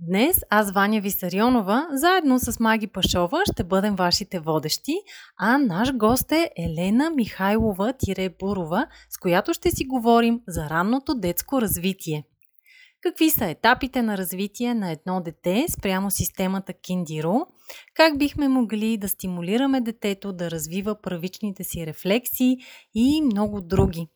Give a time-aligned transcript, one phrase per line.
[0.00, 4.92] Днес аз, Ваня Висарионова, заедно с Маги Пашова ще бъдем вашите водещи,
[5.38, 12.24] а наш гост е Елена Михайлова-Бурова, с която ще си говорим за ранното детско развитие.
[13.00, 17.46] Какви са етапите на развитие на едно дете спрямо системата Киндиро?
[17.94, 22.56] Как бихме могли да стимулираме детето да развива правичните си рефлексии
[22.94, 24.08] и много други?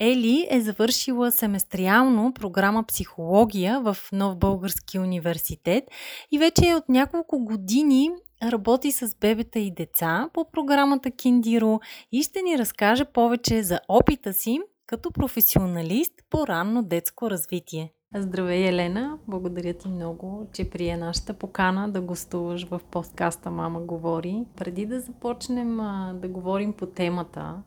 [0.00, 5.84] Ели е завършила семестриално програма психология в Нов Български университет
[6.32, 8.10] и вече от няколко години
[8.42, 11.80] работи с бебета и деца по програмата Киндиро
[12.12, 17.92] и ще ни разкаже повече за опита си като професионалист по ранно детско развитие.
[18.14, 19.18] Здравей, Елена!
[19.26, 24.44] Благодаря ти много, че прие нашата покана да гостуваш в подкаста Мама говори.
[24.56, 25.76] Преди да започнем
[26.14, 27.62] да говорим по темата,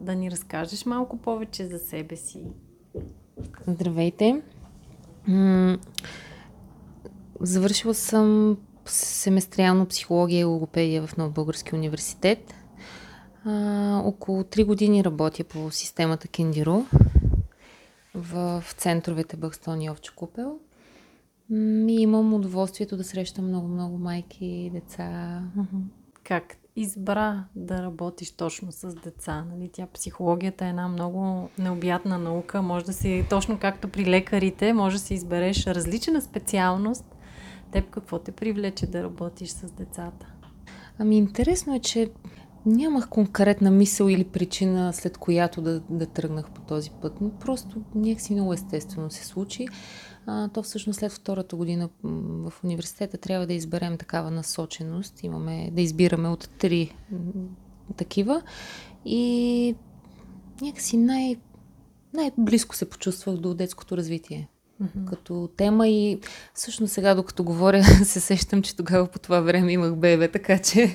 [0.00, 2.42] да ни разкажеш малко повече за себе си.
[3.66, 4.42] Здравейте!
[7.40, 12.54] Завършила съм семестриално психология и логопедия в Нов Български университет.
[13.44, 16.84] А, около 3 години работя по системата Кендиро
[18.14, 20.58] в, центровете Бъкстон и Овче Купел.
[21.88, 25.42] И имам удоволствието да срещам много-много майки, деца.
[26.24, 29.44] Как избра да работиш точно с деца?
[29.50, 29.70] Нали?
[29.72, 32.62] Тя психологията е една много необятна наука.
[32.62, 37.04] Може да си, точно както при лекарите, може да си избереш различна специалност.
[37.72, 40.26] Теб какво те привлече да работиш с децата?
[40.98, 42.10] Ами интересно е, че
[42.66, 47.12] нямах конкретна мисъл или причина, след която да, да тръгнах по този път.
[47.40, 49.66] Просто някакси много естествено се случи
[50.54, 55.22] то всъщност след втората година в университета трябва да изберем такава насоченост.
[55.22, 56.94] Имаме да избираме от три
[57.96, 58.42] такива
[59.04, 59.74] и
[60.62, 61.36] някакси най-
[62.14, 64.48] най-близко се почувствах до детското развитие
[64.82, 65.04] mm-hmm.
[65.04, 66.20] като тема и
[66.54, 70.94] всъщност сега, докато говоря, се сещам, че тогава по това време имах бебе, така че,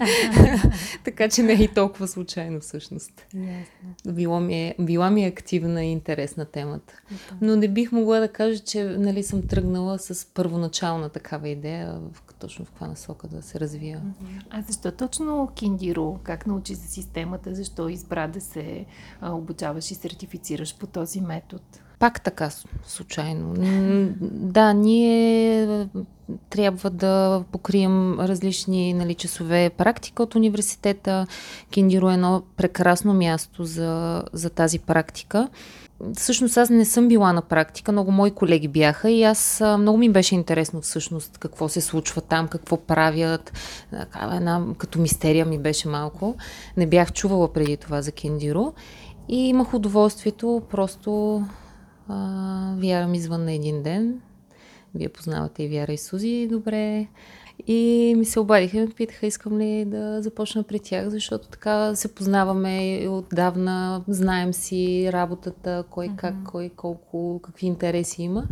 [1.03, 3.25] така че не е и толкова случайно всъщност.
[3.35, 3.65] Yes.
[4.11, 6.93] Била, ми е, била ми е активна и интересна темата.
[7.13, 7.33] Okay.
[7.41, 12.35] Но не бих могла да кажа, че нали, съм тръгнала с първоначална такава идея, в,
[12.39, 13.97] точно в каква насока да се развия.
[13.97, 14.43] Mm-hmm.
[14.49, 16.19] А защо точно Киндиро?
[16.23, 17.55] Как научи за системата?
[17.55, 18.85] Защо избра да се
[19.21, 21.63] обучаваш и сертифицираш по този метод?
[22.03, 22.49] Пак така,
[22.87, 23.53] случайно.
[24.21, 25.87] Да, ние
[26.49, 31.27] трябва да покрием различни нали, часове практика от университета.
[31.71, 35.47] Киндиро е едно прекрасно място за, за тази практика.
[36.13, 40.09] Всъщност аз не съм била на практика, много мои колеги бяха и аз много ми
[40.09, 43.53] беше интересно всъщност какво се случва там, какво правят.
[44.31, 46.35] Една като мистерия ми беше малко.
[46.77, 48.73] Не бях чувала преди това за Киндиро
[49.29, 51.41] и имах удоволствието просто
[52.07, 54.21] а, Вяра ми звънна един ден.
[54.95, 57.07] Вие познавате и Вяра и Сузи добре.
[57.67, 61.95] И ми се обадиха и ме питаха, искам ли да започна при тях, защото така
[61.95, 66.15] се познаваме отдавна, знаем си работата, кой mm-hmm.
[66.15, 68.43] как, кой колко, какви интереси има.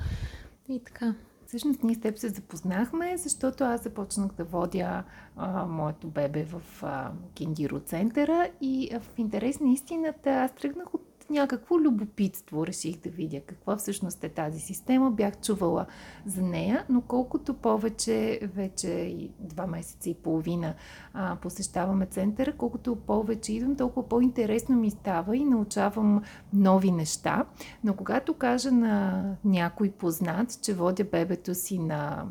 [0.70, 1.16] И така.
[1.48, 5.04] Всъщност ние с теб се запознахме, защото аз започнах да водя
[5.36, 10.94] а, моето бебе в а, Киндиро центъра и а, в интерес на истината аз тръгнах
[10.94, 15.12] от някакво любопитство реших да видя каква всъщност е тази система.
[15.12, 15.86] Бях чувала
[16.26, 20.74] за нея, но колкото повече, вече и два месеца и половина
[21.14, 26.22] а, посещаваме центъра, колкото повече идвам, толкова по-интересно ми става и научавам
[26.54, 27.46] нови неща.
[27.84, 32.26] Но когато кажа на някой познат, че водя бебето си на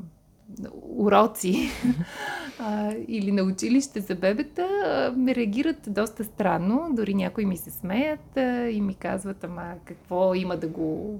[0.98, 1.70] уроци
[2.58, 6.88] а, или на училище за бебета, а, реагират доста странно.
[6.92, 11.18] Дори някои ми се смеят а, и ми казват, ама какво има да го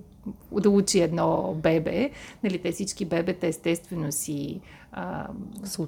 [0.53, 2.11] да учи едно бебе.
[2.45, 4.61] Нали, те всички бебета естествено си
[4.93, 5.29] а,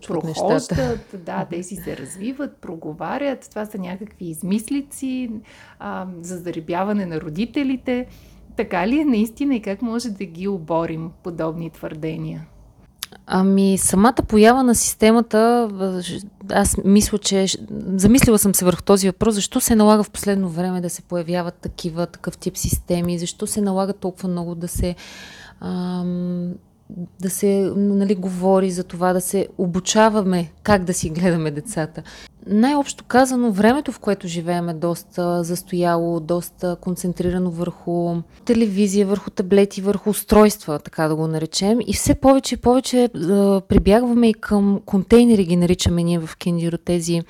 [0.07, 3.47] прохождат, да, те си се развиват, проговарят.
[3.51, 5.31] Това са някакви измислици
[5.79, 8.07] а, за заребяване на родителите.
[8.57, 12.47] Така ли е наистина и как може да ги оборим подобни твърдения?
[13.27, 15.69] Ами, самата поява на системата,
[16.53, 17.47] аз мисля, че
[17.95, 21.55] замислила съм се върху този въпрос, защо се налага в последно време да се появяват
[21.55, 24.95] такива, такъв тип системи, защо се налага толкова много да се
[25.61, 26.53] ам,
[27.21, 32.03] да се нали, говори за това, да се обучаваме как да си гледаме децата.
[32.47, 39.81] Най-общо казано, времето, в което живеем е доста застояло, доста концентрирано върху телевизия, върху таблети,
[39.81, 41.79] върху устройства, така да го наречем.
[41.87, 43.09] И все повече и повече
[43.69, 47.23] прибягваме и към контейнери, ги наричаме ние в Кендиро, тези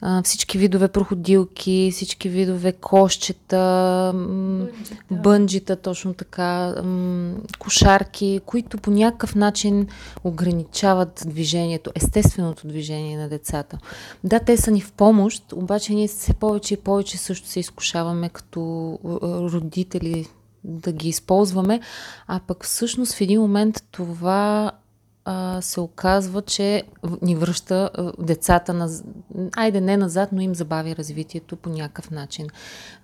[0.00, 8.90] а, всички видове проходилки, всички видове кошчета, бънджита, бънджита точно така, м- кошарки, които по
[8.90, 9.86] някакъв начин
[10.24, 13.78] ограничават движението, естественото движение на децата.
[14.24, 18.28] Да, те са ни в помощ, обаче ние все повече и повече също се изкушаваме
[18.28, 18.98] като
[19.52, 20.26] родители
[20.64, 21.80] да ги използваме,
[22.26, 24.72] а пък всъщност в един момент това
[25.30, 26.82] а, се оказва, че
[27.22, 28.88] ни връща децата, на,
[29.56, 32.46] айде не назад, но им забави развитието по някакъв начин.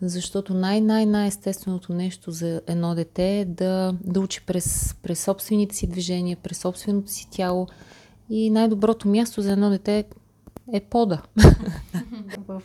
[0.02, 6.36] Защото най-най-най-естественото нещо за едно дете е да, да учи през, през собствените си движения,
[6.36, 7.66] през собственото си тяло.
[8.30, 10.04] И най-доброто място за едно дете е
[10.90, 11.22] пода.
[12.48, 12.62] В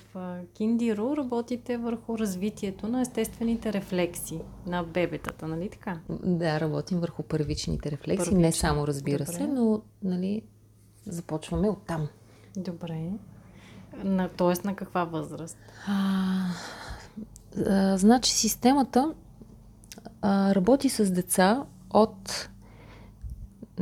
[0.53, 5.99] Киндиро работите върху развитието на естествените рефлекси на бебетата, нали така?
[6.09, 8.41] Да, работим върху първичните рефлекси, Първични.
[8.41, 9.33] не само разбира Добре.
[9.33, 10.41] се, но нали,
[11.05, 12.07] започваме от там.
[12.57, 13.11] Добре.
[14.03, 15.57] На, тоест на каква възраст?
[15.87, 16.45] А,
[17.67, 19.13] а, значи системата
[20.21, 22.49] а, работи с деца от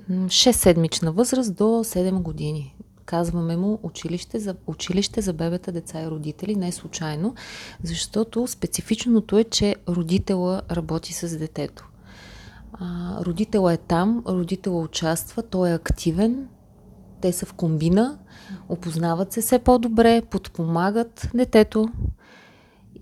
[0.09, 2.75] 6-седмична възраст до 7 години.
[3.07, 7.35] Казваме му училище за, училище за бебета, деца и родители, не случайно,
[7.83, 11.89] защото специфичното е, че родителя работи с детето.
[12.73, 16.47] А, е там, родителя участва, той е активен,
[17.21, 18.17] те са в комбина,
[18.69, 21.89] опознават се все по-добре, подпомагат детето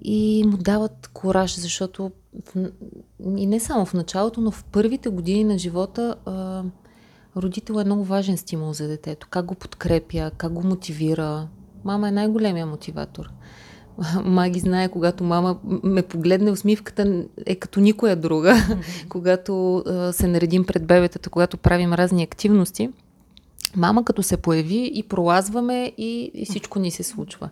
[0.02, 2.12] и му дават кораж, защото
[2.46, 2.72] в,
[3.36, 6.63] и не само в началото, но в първите години на живота а,
[7.37, 9.27] родител е много важен стимул за детето.
[9.29, 11.47] Как го подкрепя, как го мотивира.
[11.83, 13.29] Мама е най-големия мотиватор.
[14.25, 18.53] Маги знае, когато мама ме погледне, усмивката е като никоя друга.
[18.53, 19.07] Mm-hmm.
[19.09, 22.89] когато а, се наредим пред бебетата, когато правим разни активности,
[23.75, 27.49] мама като се появи и пролазваме и, и всичко ни се случва.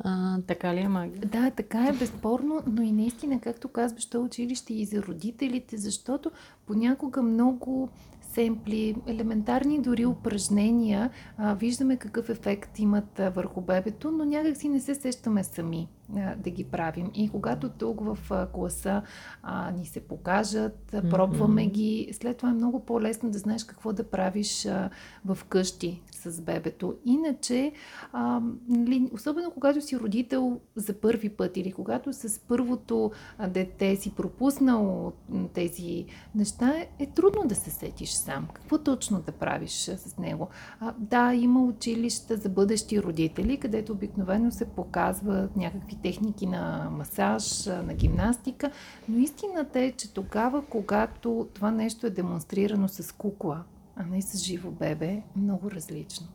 [0.00, 1.18] А, така ли е, Маги?
[1.18, 6.30] Да, така е, безспорно, но и наистина, както казваш, то училище и за родителите, защото
[6.66, 7.88] понякога много
[8.36, 14.68] семпли, елементарни дори упражнения, а, виждаме какъв ефект имат а, върху бебето, но някак си
[14.68, 17.10] не се сещаме сами а, да ги правим.
[17.14, 19.02] И когато тук в а, класа
[19.42, 21.70] а, ни се покажат, а, пробваме mm-hmm.
[21.70, 24.90] ги, след това е много по-лесно да знаеш какво да правиш а,
[25.24, 26.94] в къщи с бебето.
[27.04, 27.72] Иначе,
[28.12, 33.10] а, нали, особено когато си родител за първи път или когато с първото
[33.48, 35.12] дете си пропуснал
[35.54, 38.48] тези неща, е трудно да се сетиш сам.
[38.52, 40.48] Какво точно да правиш с него?
[40.80, 47.66] А, да, има училища за бъдещи родители, където обикновено се показват някакви техники на масаж,
[47.66, 48.70] на гимнастика,
[49.08, 53.64] но истината е, че тогава, когато това нещо е демонстрирано с кукла,
[53.96, 56.26] а не с живо бебе, е много различно.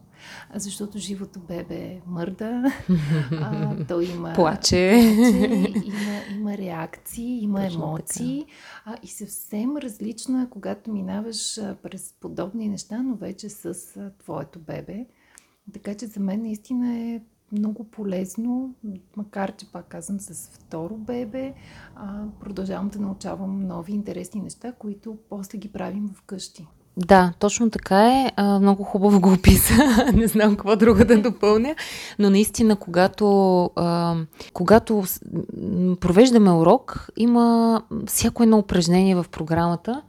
[0.56, 2.64] Защото живото бебе мърда,
[3.32, 4.34] а, то има...
[4.34, 5.14] Плаче.
[5.16, 8.46] плаче има, има реакции, има Точно емоции.
[8.86, 13.74] А, и съвсем различно е, когато минаваш през подобни неща, но вече с
[14.20, 15.06] твоето бебе.
[15.74, 18.76] Така че за мен наистина е много полезно,
[19.18, 21.54] макар че пак казвам с второ бебе,
[21.96, 26.68] а, продължавам да научавам нови интересни неща, които после ги правим вкъщи.
[27.06, 28.32] Да, точно така е.
[28.36, 29.74] А, много хубаво го описа.
[30.14, 31.76] Не знам какво друго да допълня.
[32.20, 34.16] Но наистина, когато, а,
[34.54, 35.04] когато
[36.00, 40.02] провеждаме урок, има всяко едно упражнение в програмата,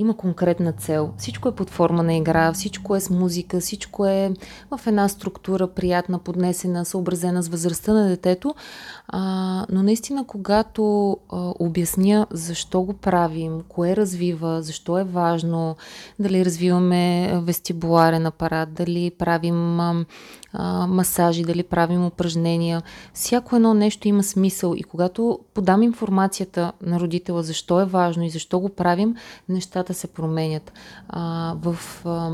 [0.00, 1.12] има конкретна цел.
[1.18, 4.32] Всичко е под форма на игра, всичко е с музика, всичко е
[4.70, 8.54] в една структура, приятна, поднесена, съобразена с възрастта на детето.
[9.08, 15.76] А, но наистина, когато а, обясня защо го правим, кое развива, защо е важно,
[16.18, 20.04] дали развиваме вестибуларен апарат, дали правим а,
[20.52, 22.82] а, масажи, дали правим упражнения,
[23.14, 28.30] всяко едно нещо има смисъл и когато подам информацията на родителя защо е важно и
[28.30, 29.16] защо го правим,
[29.48, 30.72] нещата се променят.
[31.08, 32.30] А, в а,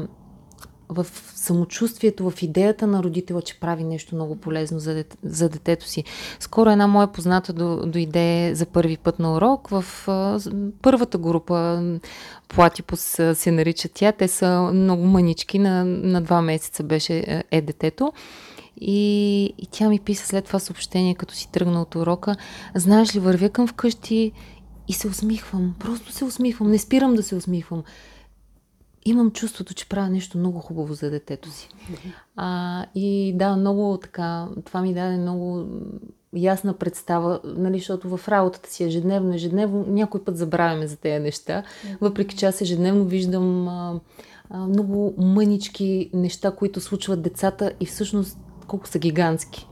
[0.88, 5.88] в самочувствието, в идеята на родителя, че прави нещо много полезно за, дет, за детето
[5.88, 6.05] си.
[6.40, 10.40] Скоро една моя позната до, дойде за първи път на урок в а,
[10.83, 11.83] първата група,
[12.49, 13.00] Платипус
[13.35, 14.12] се нарича тя.
[14.12, 18.12] Те са много манички, на, на два месеца беше е детето.
[18.81, 22.37] И, и тя ми писа след това съобщение, като си тръгна от урока.
[22.75, 24.33] Знаеш ли, вървя към вкъщи
[24.88, 25.75] и се усмихвам.
[25.78, 26.71] Просто се усмихвам.
[26.71, 27.83] Не спирам да се усмихвам
[29.07, 31.69] имам чувството, че правя нещо много хубаво за детето си.
[32.37, 35.67] А, и да, много така, това ми даде много
[36.37, 41.63] ясна представа, нали, защото в работата си ежедневно, ежедневно, някой път забравяме за тези неща,
[42.01, 44.01] въпреки че аз ежедневно виждам а,
[44.51, 49.69] а, много мънички неща, които случват децата и всъщност колко са гигантски.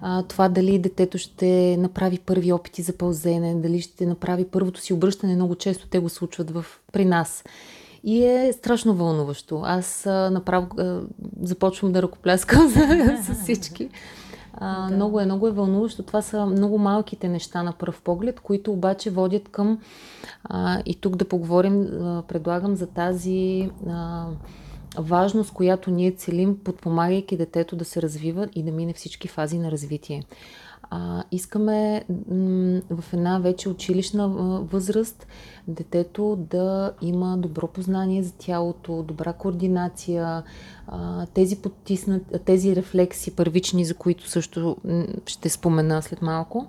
[0.00, 4.92] А, това дали детето ще направи първи опити за пълзене, дали ще направи първото си
[4.92, 7.44] обръщане, много често те го случват в, при нас.
[8.04, 9.62] И е страшно вълнуващо.
[9.64, 11.00] Аз а, направо а,
[11.42, 12.68] започвам да ръкопляскам
[13.22, 13.88] с всички.
[14.54, 14.94] А, да.
[14.94, 16.02] много, е, много е вълнуващо.
[16.02, 19.78] Това са много малките неща на пръв поглед, които обаче водят към.
[20.44, 23.70] А, и тук да поговорим, а, предлагам за тази.
[23.88, 24.26] А,
[24.98, 29.70] важност, която ние целим, подпомагайки детето да се развива и да мине всички фази на
[29.70, 30.22] развитие.
[30.90, 34.28] А, искаме м- в една вече училищна
[34.72, 35.26] възраст
[35.68, 40.42] детето да има добро познание за тялото, добра координация,
[40.86, 44.76] а, тези, потиснат, тези рефлекси първични, за които също
[45.26, 46.66] ще спомена след малко.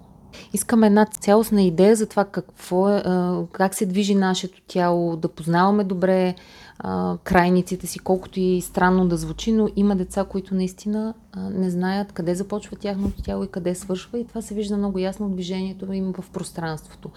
[0.53, 3.03] Искаме една цялостна идея за това какво е,
[3.51, 6.35] как се движи нашето тяло, да познаваме добре
[7.23, 12.11] крайниците си, колкото и странно да звучи, но има деца, които наистина а, не знаят
[12.11, 15.93] къде започва тяхното тяло и къде свършва и това се вижда много ясно от движението
[15.93, 17.09] им в пространството.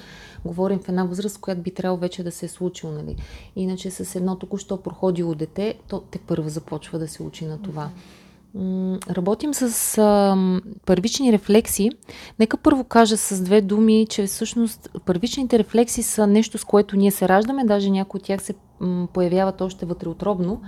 [0.44, 2.92] Говорим в една възраст, която би трябвало вече да се е случило.
[2.92, 3.16] Нали?
[3.56, 7.90] Иначе с едно току-що проходило дете, то те първо започва да се учи на това.
[9.10, 10.36] Работим с а,
[10.86, 11.90] първични рефлекси.
[12.38, 17.10] Нека първо кажа с две думи, че всъщност първичните рефлекси са нещо, с което ние
[17.10, 18.54] се раждаме, даже някои от тях се
[19.12, 20.62] появяват още вътреотробно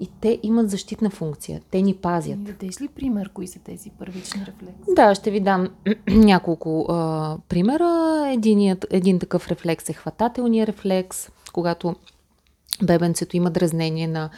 [0.00, 1.60] и те имат защитна функция.
[1.70, 2.44] Те ни пазят.
[2.44, 4.94] Дадеш ли пример, кои са тези първични рефлекси?
[4.96, 5.68] Да, ще ви дам
[6.08, 8.24] няколко а, примера.
[8.32, 11.96] Единият, един такъв рефлекс е хватателния рефлекс, когато
[12.82, 14.30] бебенцето има дразнение на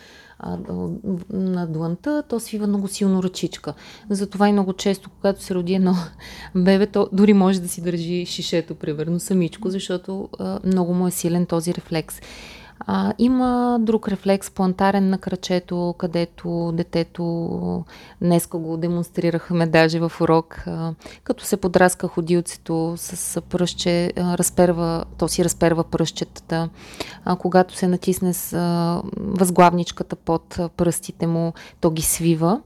[1.30, 3.74] на дланта, то свива много силно ръчичка.
[4.10, 5.94] Затова и много често, когато се роди едно
[6.54, 11.10] бебе, то дори може да си държи шишето, примерно, самичко, защото а, много му е
[11.10, 12.20] силен този рефлекс.
[12.80, 17.84] А, има друг рефлекс, плантарен на крачето, където детето,
[18.22, 20.94] днеска го демонстрирахме даже в урок, а,
[21.24, 26.68] като се подраска ходилцето с пръще, а, разперва, то си разперва пръщетата.
[27.24, 32.60] А, когато се натисне с а, възглавничката под пръстите му, то ги свива.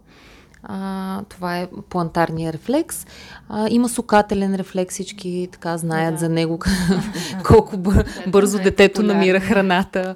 [0.63, 3.07] А, това е плантарния рефлекс.
[3.49, 6.19] А, има сукателен рефлекс, всички така знаят да.
[6.21, 6.59] за него
[7.45, 10.15] колко бър, бързо детето намира храната.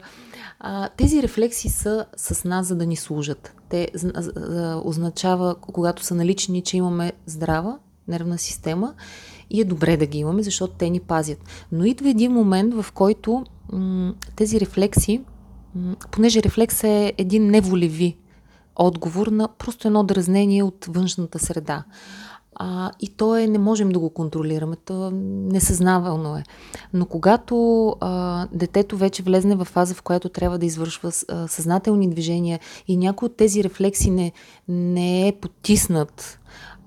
[0.60, 3.54] А, тези рефлекси са с нас, за да ни служат.
[3.68, 8.94] Те а, а, означава, когато са налични, че имаме здрава нервна система
[9.50, 11.38] и е добре да ги имаме, защото те ни пазят.
[11.72, 15.20] Но идва един момент, в който м- тези рефлекси,
[15.74, 18.16] м- понеже рефлекс е един неволеви
[18.76, 21.84] отговор на просто едно дразнение от външната среда.
[22.58, 26.42] А, и то е, не можем да го контролираме, то несъзнавално е.
[26.92, 32.10] Но когато а, детето вече влезне в фаза, в която трябва да извършва а, съзнателни
[32.10, 34.32] движения и някой от тези рефлекси не,
[34.68, 36.38] не е потиснат,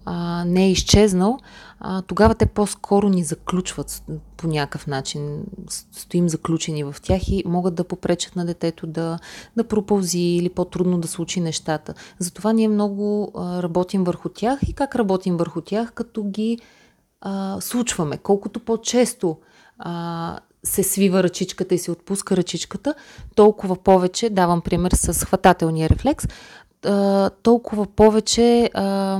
[0.05, 1.38] а, не е изчезнал,
[1.79, 4.03] а, тогава те по-скоро ни заключват
[4.38, 5.43] по някакъв начин.
[5.91, 9.19] Стоим заключени в тях и могат да попречат на детето да,
[9.57, 11.93] да пропълзи или по-трудно да случи нещата.
[12.19, 16.59] Затова ние много а, работим върху тях и как работим върху тях, като ги
[17.21, 18.17] а, случваме.
[18.17, 19.38] Колкото по-често
[19.79, 22.93] а, се свива ръчичката и се отпуска ръчичката,
[23.36, 26.27] толкова повече, давам пример с хватателния рефлекс,
[26.86, 29.19] а, толкова повече а,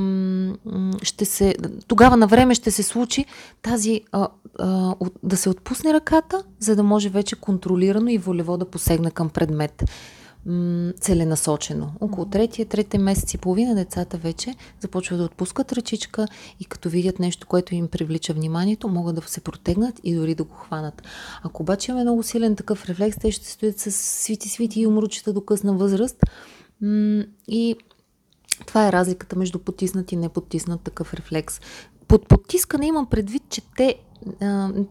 [1.02, 1.56] ще се,
[1.88, 3.26] тогава на време ще се случи
[3.62, 4.28] тази, а,
[4.60, 9.30] а, да се отпусне ръката, за да може вече контролирано и волево да посегне към
[9.30, 9.84] предмет
[11.00, 11.92] целенасочено.
[12.00, 16.28] Около третия, третия месец и половина децата вече започват да отпускат ръчичка
[16.60, 20.44] и като видят нещо, което им привлича вниманието, могат да се протегнат и дори да
[20.44, 21.02] го хванат.
[21.44, 25.42] Ако обаче имаме много силен такъв рефлекс, те ще стоят с свити-свити и умручета до
[25.42, 26.24] късна възраст,
[27.48, 27.76] и
[28.68, 31.62] това е разликата между потиснат и непотиснат такъв рефлекс.
[32.08, 33.96] Под потискане имам предвид, че те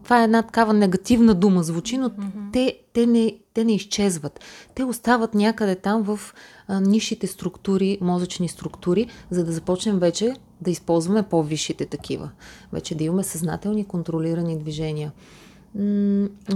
[0.03, 2.53] това е една такава негативна дума звучи, но mm-hmm.
[2.53, 4.39] те, те, не, те не изчезват.
[4.75, 6.19] Те остават някъде там в
[6.67, 12.29] а, нишите структури, мозъчни структури, за да започнем вече да използваме по-висшите такива.
[12.73, 15.11] Вече да имаме съзнателни, контролирани движения.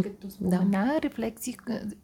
[0.04, 1.02] Като спомена, да.
[1.02, 1.58] рефлекси,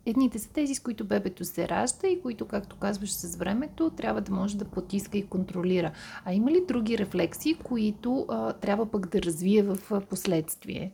[0.06, 4.22] едните са тези, с които бебето се ражда и които, както казваш, с времето трябва
[4.22, 5.92] да може да потиска и контролира.
[6.26, 10.92] А има ли други рефлекси, които а, трябва пък да развие в последствие?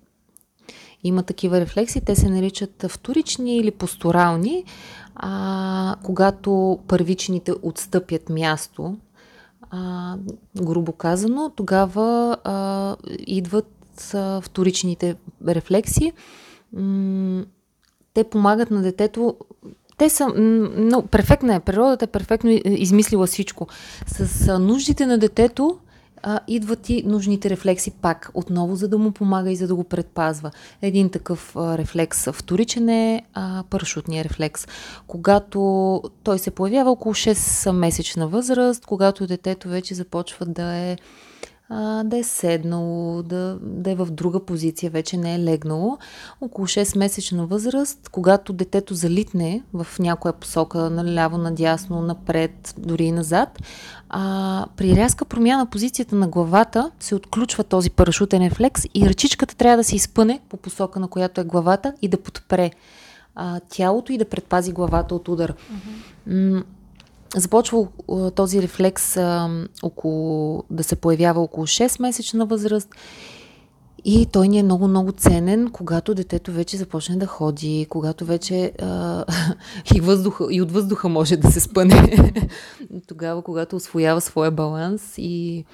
[1.04, 2.02] има такива рефлекси.
[2.02, 4.64] Те се наричат вторични или постурални.
[5.16, 8.98] А, когато първичните отстъпят място,
[9.70, 10.16] а,
[10.64, 13.75] грубо казано, тогава а, идват
[14.14, 15.16] а, вторичните
[15.48, 16.12] рефлекси.
[18.14, 19.36] Те помагат на детето
[19.98, 20.28] те са
[20.78, 21.60] много перфектна е.
[21.60, 23.68] Природата е перфектно измислила всичко.
[24.08, 25.78] С нуждите на детето
[26.24, 29.84] а, идват и нужните рефлекси пак, отново, за да му помага и за да го
[29.84, 30.52] предпазва.
[30.82, 34.68] Един такъв рефлекс вторичен е а, парашутния рефлекс.
[35.08, 40.98] Когато той се появява около 6 месечна възраст, когато детето вече започва да е
[41.70, 45.98] а, да е седнало, да, да е в друга позиция, вече не е легнало.
[46.42, 53.12] Около 6 месечна възраст, когато детето залитне в някоя посока, наляво, надясно, напред, дори и
[53.12, 53.60] назад,
[54.10, 59.78] а, при рязка промяна позицията на главата се отключва този парашутен рефлекс и ръчичката трябва
[59.78, 62.72] да се изпъне по посока, на която е главата и да подпре
[63.36, 65.54] а, тялото и да предпази главата от удар.
[65.54, 66.64] Mm-hmm
[67.36, 67.88] започва
[68.36, 69.50] този рефлекс а,
[69.84, 72.90] около, да се появява около 6 месечна възраст
[74.08, 79.26] и той ни е много-много ценен, когато детето вече започне да ходи, когато вече а,
[79.96, 82.18] и, въздуха, и от въздуха може да се спъне.
[83.08, 85.66] Тогава, когато освоява своя баланс и,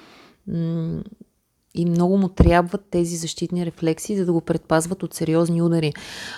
[1.74, 5.92] и много му трябват тези защитни рефлекси, за да го предпазват от сериозни удари.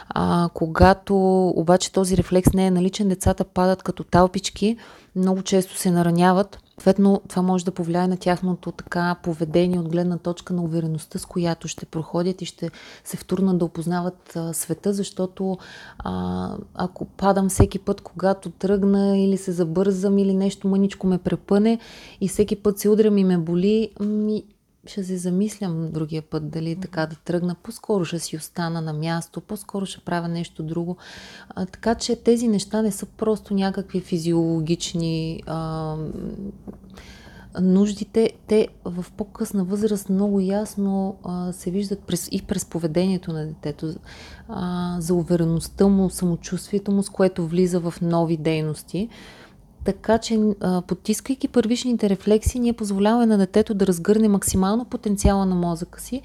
[0.09, 4.76] А, когато обаче този рефлекс не е наличен, децата падат като талпички,
[5.16, 6.59] много често се нараняват.
[6.78, 11.26] Съответно, това може да повлияе на тяхното така поведение от гледна точка на увереността, с
[11.26, 12.71] която ще проходят и ще
[13.04, 15.59] се втурнат да опознават а, света, защото
[15.99, 21.78] а, ако падам всеки път, когато тръгна или се забързам или нещо мъничко ме препъне
[22.21, 24.44] и всеки път се удрям и ме боли, ми,
[24.87, 27.57] ще се замислям другия път дали така да тръгна.
[27.62, 30.97] По-скоро ще си остана на място, по-скоро ще правя нещо друго.
[31.49, 35.97] А, така че тези неща не са просто някакви физиологични а,
[37.61, 38.31] нуждите.
[38.47, 43.94] Те в по-късна възраст много ясно а, се виждат през, и през поведението на детето,
[44.49, 49.09] а, за увереността му, самочувствието му, с което влиза в нови дейности.
[49.85, 50.40] Така че,
[50.87, 56.23] потискайки първичните рефлекси, ние позволяваме на детето да разгърне максимално потенциала на мозъка си,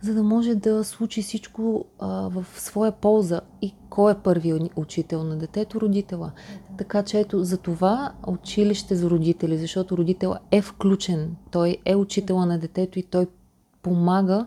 [0.00, 3.40] за да може да случи всичко а, в своя полза.
[3.62, 5.80] И кой е първият учител на детето?
[5.80, 6.30] Родителя.
[6.78, 11.36] Така че ето за това училище за родители, защото родител е включен.
[11.50, 13.26] Той е учителя на детето и той
[13.82, 14.46] помага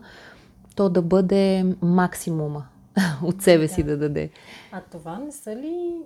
[0.76, 2.66] то да бъде максимума
[3.22, 4.30] от себе си да даде.
[4.72, 6.02] А това не са ли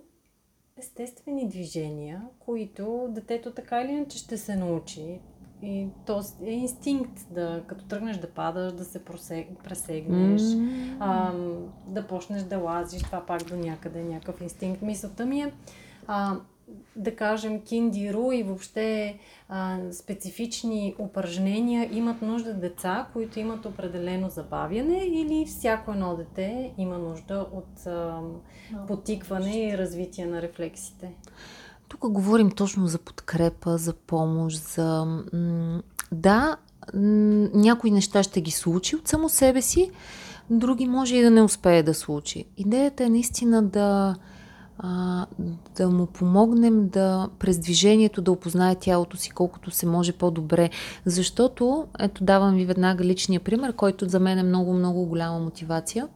[0.78, 5.20] естествени движения, които детето така или иначе ще се научи.
[5.62, 9.04] И то е инстинкт да, като тръгнеш да падаш, да се
[9.64, 10.96] пресегнеш, mm.
[11.00, 11.32] а,
[11.86, 14.82] да почнеш да лазиш, това пак до някъде е някакъв инстинкт.
[14.82, 15.52] Мисълта ми е,
[16.06, 16.36] а,
[16.96, 25.04] да кажем, киндиру и въобще а, специфични упражнения имат нужда деца, които имат определено забавяне
[25.04, 28.20] или всяко едно дете има нужда от а,
[28.88, 31.12] потикване и развитие на рефлексите?
[31.88, 35.22] Тук говорим точно за подкрепа, за помощ, за...
[36.12, 36.56] Да,
[36.94, 39.90] някои неща ще ги случи от само себе си,
[40.50, 42.44] други може и да не успее да случи.
[42.56, 44.16] Идеята е наистина да
[44.78, 45.26] а,
[45.76, 50.70] да му помогнем да през движението да опознае тялото си колкото се може по-добре.
[51.06, 56.08] Защото, ето давам ви веднага личния пример, който за мен е много-много голяма мотивация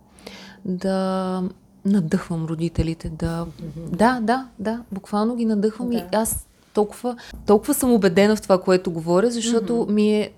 [0.65, 1.43] да
[1.85, 3.09] надъхвам родителите.
[3.09, 5.97] Да, да, да, да, буквално ги надъхвам да.
[5.97, 7.17] и аз толкова,
[7.47, 9.93] толкова съм убедена в това, което говоря, защото mm-hmm.
[9.93, 10.33] ми е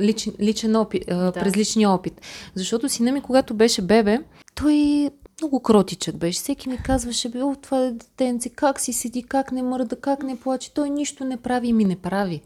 [0.00, 1.32] личен, личен опит, да.
[1.32, 2.20] през личния опит.
[2.54, 4.18] Защото сина ми, когато беше бебе,
[4.54, 5.10] той
[5.42, 6.38] много кротичък беше.
[6.38, 10.22] Всеки ми казваше, бе, о, това е детенце, как си седи, как не мърда, как
[10.22, 10.74] не плаче.
[10.74, 12.42] Той нищо не прави и ми не прави.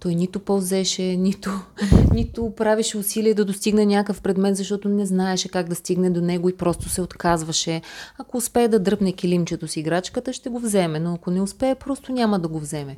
[0.00, 1.50] Той нито пълзеше, нито,
[2.12, 6.48] нито правеше усилие да достигне някакъв предмет, защото не знаеше как да стигне до него
[6.48, 7.82] и просто се отказваше.
[8.18, 12.12] Ако успее да дръпне килимчето с играчката, ще го вземе, но ако не успее, просто
[12.12, 12.96] няма да го вземе.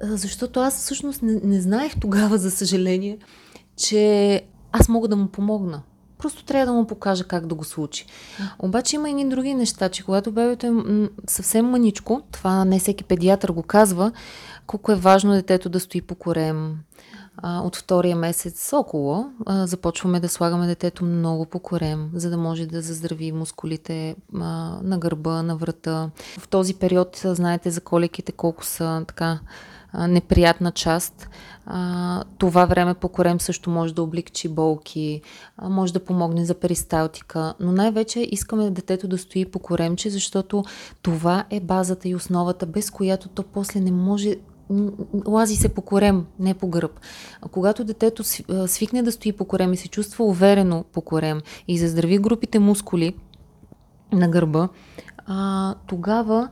[0.00, 3.18] Защото аз всъщност не, не знаех тогава, за съжаление,
[3.76, 5.82] че аз мога да му помогна.
[6.24, 8.06] Просто трябва да му покажа как да го случи.
[8.58, 10.72] Обаче има и други неща, че когато бебето е
[11.26, 14.12] съвсем маничко, това не всеки педиатър го казва,
[14.66, 16.78] колко е важно детето да стои по корем,
[17.44, 22.82] от втория месец около започваме да слагаме детето много по корем, за да може да
[22.82, 26.10] заздрави мускулите на гърба, на врата.
[26.38, 29.38] В този период знаете за колеките колко са така
[29.94, 31.28] неприятна част.
[31.66, 35.22] А, това време по корем също може да облегчи болки,
[35.56, 40.64] а, може да помогне за перисталтика, но най-вече искаме детето да стои по коремче, защото
[41.02, 44.36] това е базата и основата, без която то после не може
[45.26, 47.00] лази се по корем, не по гръб.
[47.42, 48.24] А когато детето
[48.66, 53.14] свикне да стои по корем и се чувства уверено по корем и заздрави групите мускули
[54.12, 54.68] на гърба,
[55.26, 56.48] а, тогава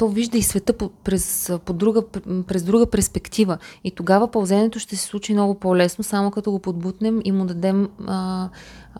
[0.00, 2.02] то вижда и света по, през, по друга,
[2.46, 3.58] през друга перспектива.
[3.84, 7.88] И тогава пълзенето ще се случи много по-лесно, само като го подбутнем и му дадем
[8.06, 8.48] а,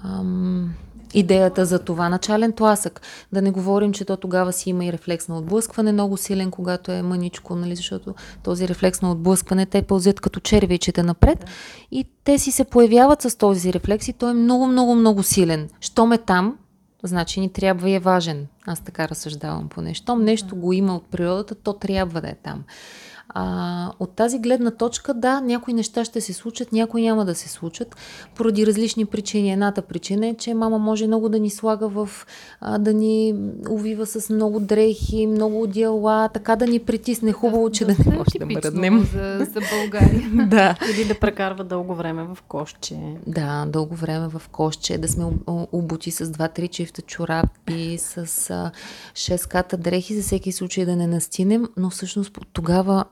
[0.04, 0.70] ам,
[1.14, 3.00] идеята за това начален тласък.
[3.32, 6.92] Да не говорим, че то тогава си има и рефлекс на отблъскване много силен, когато
[6.92, 11.46] е мъничко, нали, защото този рефлекс на отблъскване, те пълзят като червейчета напред да.
[11.90, 15.68] и те си се появяват с този рефлекс и той е много, много, много силен.
[15.80, 16.56] Щом е там,
[17.02, 18.46] значи ни трябва и е важен.
[18.66, 19.94] Аз така разсъждавам поне.
[19.94, 22.64] Щом нещо го има от природата, то трябва да е там.
[23.34, 27.48] А, от тази гледна точка, да, някои неща ще се случат, някои няма да се
[27.48, 27.96] случат,
[28.34, 29.52] поради различни причини.
[29.52, 32.08] Едната причина е, че мама може много да ни слага в,
[32.60, 33.34] а, да ни
[33.70, 38.10] увива с много дрехи, много одеяла, така да ни притисне хубаво, да, че да, да
[38.10, 39.08] не може да мръднем.
[39.12, 40.30] За, за България.
[40.46, 40.76] да.
[40.94, 42.96] Или да прекарва дълго време в кошче.
[43.26, 45.24] Да, дълго време в кошче, да сме
[45.72, 48.16] обути с 2-3 чифта чорапи, с
[48.50, 48.70] а,
[49.14, 53.04] 6 ката дрехи, за всеки случай да не настинем, но всъщност тогава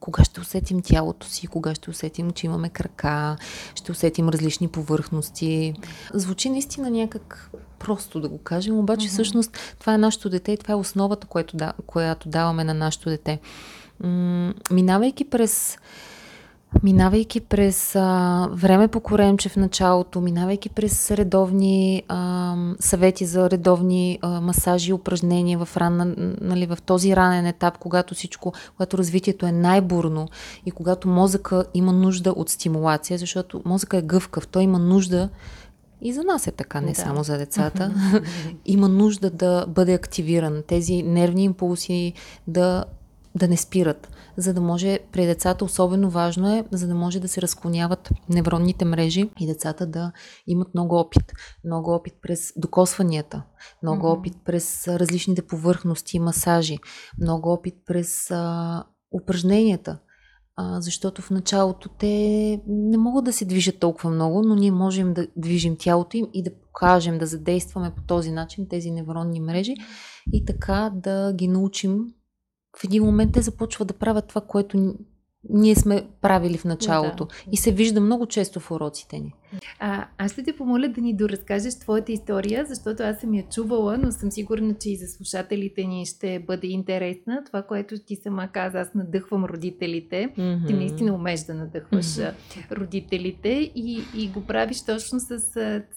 [0.00, 3.36] кога ще усетим тялото си, кога ще усетим, че имаме крака,
[3.74, 5.74] ще усетим различни повърхности.
[6.14, 9.10] Звучи наистина някак просто да го кажем, обаче mm-hmm.
[9.10, 13.08] всъщност това е нашето дете и това е основата, която, да, която даваме на нашето
[13.08, 13.38] дете.
[14.00, 15.78] М- минавайки през
[16.82, 24.18] минавайки през а, време по коремче в началото, минавайки през редовни а, съвети за редовни
[24.22, 29.46] а, масажи и упражнения в, ранна, нали, в този ранен етап, когато всичко, когато развитието
[29.46, 30.28] е най-бурно
[30.66, 35.28] и когато мозъка има нужда от стимулация, защото мозъка е гъвкав, той има нужда
[36.02, 37.00] и за нас е така, не да.
[37.00, 37.94] само за децата.
[38.66, 40.62] има нужда да бъде активиран.
[40.66, 42.12] Тези нервни импулси
[42.46, 42.84] да
[43.36, 47.28] да не спират, за да може при децата особено важно е, за да може да
[47.28, 50.12] се разклоняват невронните мрежи и децата да
[50.46, 51.32] имат много опит.
[51.64, 53.42] Много опит през докосванията,
[53.82, 54.18] много mm-hmm.
[54.18, 56.78] опит през различните повърхности, масажи,
[57.20, 58.84] много опит през а,
[59.22, 59.98] упражненията.
[60.56, 62.06] А, защото в началото те
[62.66, 66.42] не могат да се движат толкова много, но ние можем да движим тялото им и
[66.42, 69.74] да покажем, да задействаме по този начин тези невронни мрежи
[70.32, 71.98] и така да ги научим
[72.78, 74.94] в един момент те започват да правят това, което
[75.50, 77.24] ние сме правили в началото.
[77.24, 77.34] Да.
[77.52, 79.34] И се вижда много често в уроците ни.
[79.78, 83.98] А, аз ще те помоля да ни доразкажеш твоята история, защото аз съм я чувала,
[83.98, 87.42] но съм сигурна, че и за слушателите ни ще бъде интересна.
[87.46, 90.32] Това, което ти сама каза, аз надъхвам родителите.
[90.38, 90.66] Mm-hmm.
[90.66, 92.70] Ти наистина умееш да надъхваш mm-hmm.
[92.72, 95.40] родителите и, и го правиш точно с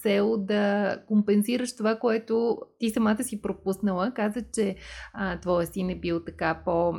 [0.02, 4.12] цел да компенсираш това, което ти самата си пропуснала.
[4.16, 4.76] Каза, че
[5.14, 6.94] а, твоя син е бил така по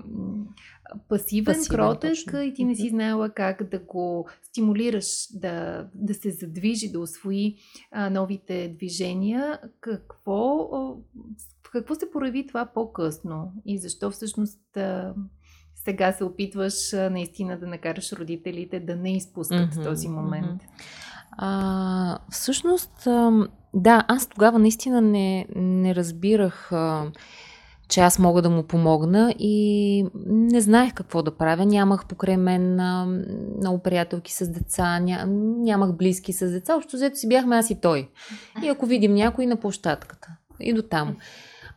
[1.08, 2.42] пасивен, пасивен кротък точно.
[2.42, 7.56] и ти не си знаела как да го стимулираш да, да се задвижи, да освои
[7.92, 9.58] а, новите движения.
[9.80, 10.94] Какво, а,
[11.72, 15.14] какво се прояви това по-късно и защо всъщност а,
[15.74, 20.62] сега се опитваш а, наистина да накараш родителите да не изпускат mm-hmm, този момент?
[20.62, 20.84] Mm-hmm.
[21.32, 26.72] А, всъщност, а, да, аз тогава наистина не, не разбирах.
[26.72, 27.12] А,
[27.90, 31.66] че аз мога да му помогна и не знаех какво да правя.
[31.66, 32.74] Нямах покрай мен
[33.56, 35.26] много приятелки с деца, ня,
[35.58, 36.76] нямах близки с деца.
[36.76, 38.08] Общо взето си бяхме аз и той.
[38.64, 40.28] И ако видим някой на площадката.
[40.60, 41.16] И до там.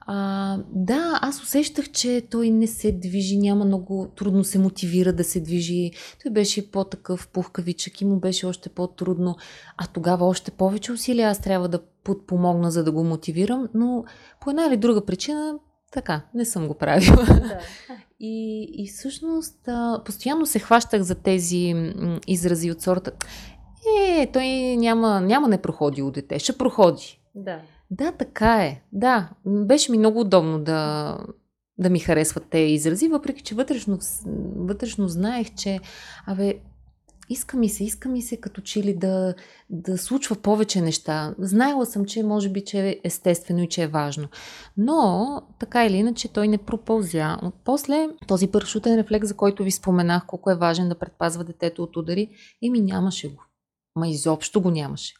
[0.05, 5.23] А, да, аз усещах, че той не се движи, няма много трудно се мотивира да
[5.23, 5.91] се движи.
[6.23, 9.35] Той беше по-такъв пухкавичък и му беше още по-трудно.
[9.77, 14.03] А тогава още повече усилия аз трябва да подпомогна, за да го мотивирам, но
[14.41, 15.53] по една или друга причина
[15.93, 17.25] така, не съм го правила.
[17.25, 17.59] Да.
[18.19, 21.75] И, и всъщност а, постоянно се хващах за тези
[22.27, 23.11] изрази от сорта.
[23.99, 24.45] Е, той
[24.77, 27.19] няма, няма не проходи от дете, ще проходи.
[27.35, 27.59] Да.
[27.91, 28.81] Да, така е.
[28.91, 31.17] Да, беше ми много удобно да,
[31.77, 33.99] да ми харесват те изрази, въпреки че вътрешно,
[34.55, 35.79] вътрешно знаех, че
[36.25, 36.55] абе,
[37.33, 39.33] иска ми се, иска ми се като че ли да,
[39.69, 41.35] да случва повече неща.
[41.39, 44.27] Знаела съм, че може би, че е естествено и че е важно.
[44.77, 47.37] Но, така или иначе, той не пропълзя.
[47.65, 51.97] После този парашутен рефлекс, за който ви споменах, колко е важен да предпазва детето от
[51.97, 52.29] удари,
[52.63, 53.43] еми нямаше го.
[53.95, 55.13] Ма изобщо го нямаше.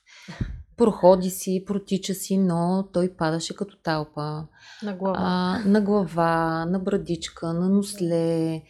[0.78, 4.48] Проходи си, протича си, но той падаше като талпа.
[4.84, 5.18] На глава.
[5.20, 8.62] А, на глава, на брадичка, на носле.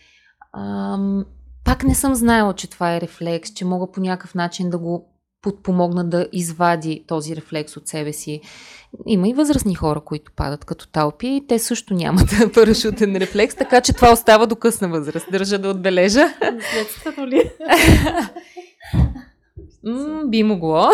[0.53, 0.97] А,
[1.65, 5.09] пак не съм знаела, че това е рефлекс, че мога по някакъв начин да го
[5.41, 8.41] подпомогна да извади този рефлекс от себе си.
[9.07, 13.81] Има и възрастни хора, които падат като талпи и те също нямат парашутен рефлекс, така
[13.81, 15.27] че това остава до късна възраст.
[15.31, 16.33] Държа да отбележа.
[16.53, 17.51] Наследството ли?
[19.83, 20.89] М, би могло.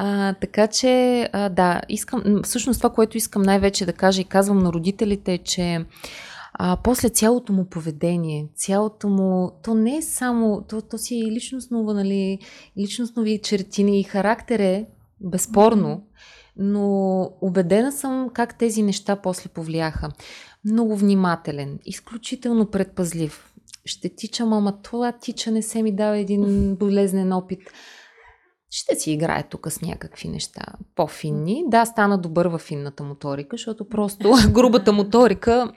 [0.00, 4.58] А, така че, а, да, искам, всъщност това, което искам най-вече да кажа и казвам
[4.58, 5.84] на родителите е, че
[6.60, 11.32] а, после цялото му поведение, цялото му, то не е само, то, то си е
[11.32, 12.38] личностно, нали,
[12.78, 14.86] личностнови чертини и характер е,
[15.20, 16.02] безспорно,
[16.56, 20.08] но убедена съм как тези неща после повлияха.
[20.64, 23.52] Много внимателен, изключително предпазлив.
[23.84, 27.60] Ще тичам, ама това тичане се ми дава един болезнен опит
[28.70, 30.62] ще си играе тук с някакви неща
[30.94, 31.64] по-финни.
[31.66, 35.72] Да, стана добър във финната моторика, защото просто грубата моторика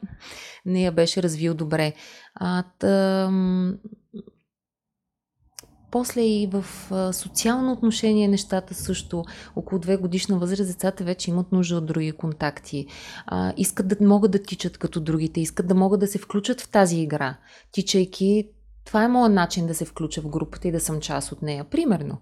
[0.65, 1.93] не я беше развил добре.
[2.35, 3.77] А, тъм...
[5.91, 6.65] После и в
[7.13, 9.23] социално отношение нещата също.
[9.55, 12.85] Около две годишна възраст децата вече имат нужда от други контакти.
[13.25, 16.69] А, искат да могат да тичат като другите, искат да могат да се включат в
[16.69, 17.37] тази игра.
[17.71, 18.49] Тичайки
[18.91, 21.63] това е моят начин да се включа в групата и да съм част от нея,
[21.63, 22.17] примерно.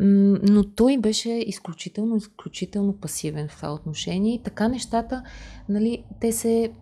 [0.00, 5.22] Но той беше изключително, изключително пасивен в това отношение и така нещата,
[5.68, 6.72] нали, те се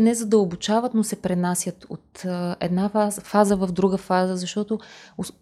[0.00, 2.24] не за да обучават, но се пренасят от
[2.60, 4.78] една фаза в друга фаза, защото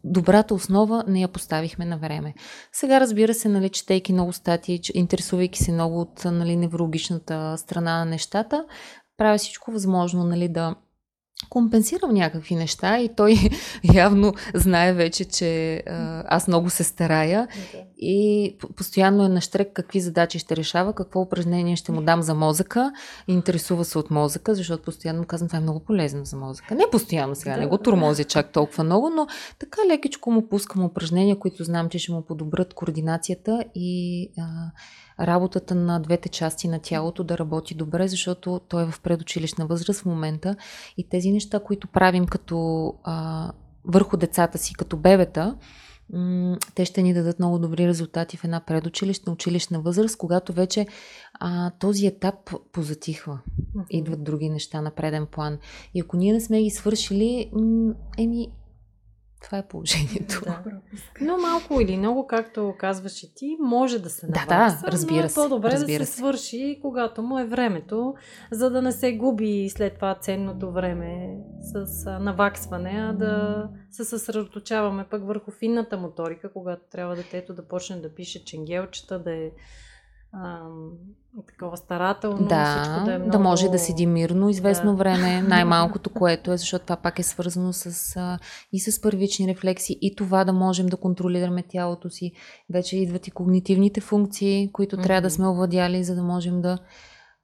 [0.04, 2.34] добрата основа не я поставихме на време.
[2.72, 8.04] Сега, разбира се, нали, четейки много статии, интересувайки се много от нали, неврологичната страна на
[8.04, 8.64] нещата,
[9.16, 10.74] правя всичко възможно нали, да
[11.48, 13.36] компенсирам някакви неща и той
[13.94, 17.84] явно знае вече, че а, аз много се старая okay.
[17.98, 22.34] и постоянно е на штрек какви задачи ще решава, какво упражнение ще му дам за
[22.34, 22.92] мозъка.
[23.28, 26.74] Интересува се от мозъка, защото постоянно казвам, това е много полезно за мозъка.
[26.74, 29.26] Не постоянно сега, не го турмози чак толкова много, но
[29.58, 34.42] така лекичко му пускам упражнения, които знам, че ще му подобрят координацията и а,
[35.20, 40.00] работата на двете части на тялото да работи добре, защото той е в предучилищна възраст
[40.00, 40.56] в момента
[40.96, 43.52] и тези неща, които правим като а,
[43.84, 45.56] върху децата си, като бебета,
[46.74, 50.86] те ще ни дадат много добри резултати в една предучилищна, училищна възраст, когато вече
[51.34, 52.34] а, този етап
[52.72, 53.38] позатихва.
[53.90, 55.58] Идват други неща на преден план.
[55.94, 57.50] И ако ние не сме ги свършили,
[58.18, 58.48] еми,
[59.42, 60.40] това е положението.
[60.44, 60.62] Да.
[61.20, 65.28] Но малко или много, както казваш и ти, може да се навакса, да, да, разбира
[65.28, 65.40] се.
[65.40, 68.14] Но е по-добре разбира да се, се свърши, когато му е времето,
[68.50, 75.04] за да не се губи след това ценното време с наваксване, а да се съсредоточаваме
[75.10, 79.50] пък върху финната моторика, когато трябва детето да почне да пише ченгелчета, да е
[81.48, 83.30] такова старателно, да, всичко да е много...
[83.30, 84.96] да може да седи мирно известно да.
[84.96, 88.38] време, най-малкото което е, защото това пак е свързано с, а,
[88.72, 92.32] и с първични рефлекси и това да можем да контролираме тялото си.
[92.70, 95.02] Вече идват и когнитивните функции, които mm-hmm.
[95.02, 96.78] трябва да сме овладяли, за да можем да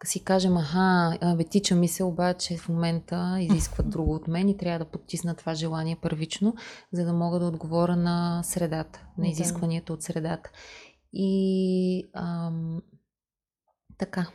[0.04, 4.56] си кажем, аха, бе, тича ми се, обаче в момента изискват друго от мен и
[4.56, 6.54] трябва да подтисна това желание първично,
[6.92, 10.50] за да мога да отговоря на средата, на изискванията от средата.
[11.12, 12.82] И ам,
[13.98, 14.26] така.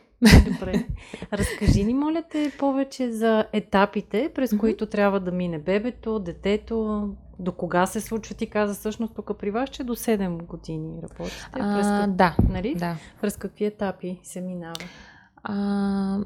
[0.51, 0.85] Добре.
[1.33, 4.59] Разкажи ни, моля те, повече за етапите, през mm-hmm.
[4.59, 7.09] които трябва да мине бебето, детето,
[7.39, 8.35] до кога се случва?
[8.35, 11.47] Ти каза всъщност тук при вас, че до 7 години работите.
[11.51, 12.15] А, през как...
[12.15, 12.35] Да.
[12.49, 12.75] Нали?
[12.75, 12.97] да.
[13.21, 14.73] През какви етапи се минава?
[15.43, 16.19] А,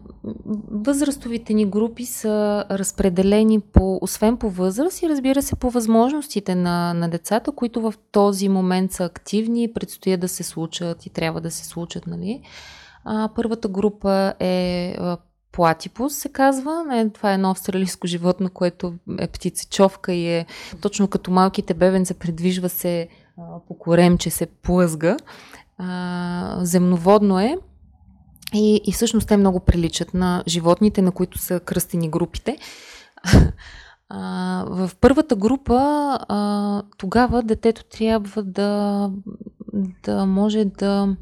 [0.71, 6.93] възрастовите ни групи са разпределени по, освен по възраст и разбира се по възможностите на,
[6.93, 11.51] на децата, които в този момент са активни, предстоят да се случат и трябва да
[11.51, 12.07] се случат.
[12.07, 12.41] Нали?
[13.05, 14.95] А, първата група е
[15.51, 16.83] платипус се казва.
[16.87, 20.45] Не, това е едно австралийско животно, което е птицечовка и е
[20.81, 25.17] точно като малките бебенца, предвижва се а, по коремче, се плъзга.
[25.77, 27.57] А, земноводно е
[28.53, 32.57] и, и всъщност те много приличат на животните, на които са кръстени групите.
[34.09, 35.79] А, в първата група
[36.29, 39.11] а, тогава детето трябва да,
[40.03, 41.15] да може да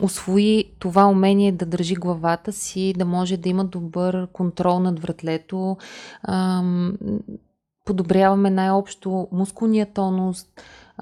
[0.00, 5.76] освои това умение да държи главата си, да може да има добър контрол над вратлето,
[6.22, 6.62] а,
[7.84, 10.46] подобряваме най-общо мускулния тонус,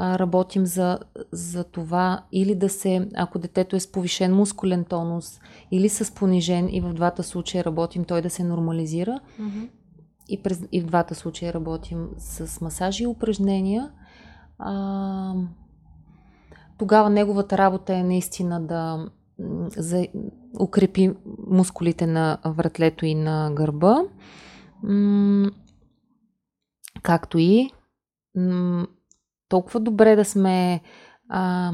[0.01, 0.99] а, работим за,
[1.33, 6.69] за това или да се, ако детето е с повишен мускулен тонус или с понижен
[6.73, 9.21] и в двата случая работим той да се нормализира.
[9.41, 9.69] Mm-hmm.
[10.29, 13.91] И, през, и в двата случая работим с масажи и упражнения.
[14.59, 15.35] А,
[16.79, 19.09] тогава неговата работа е наистина да
[19.77, 20.07] за,
[20.61, 21.15] укрепи
[21.47, 24.03] мускулите на вратлето и на гърба.
[24.83, 25.51] М-
[27.03, 27.71] както и
[28.37, 28.87] м-
[29.49, 30.81] толкова добре да сме
[31.29, 31.73] а,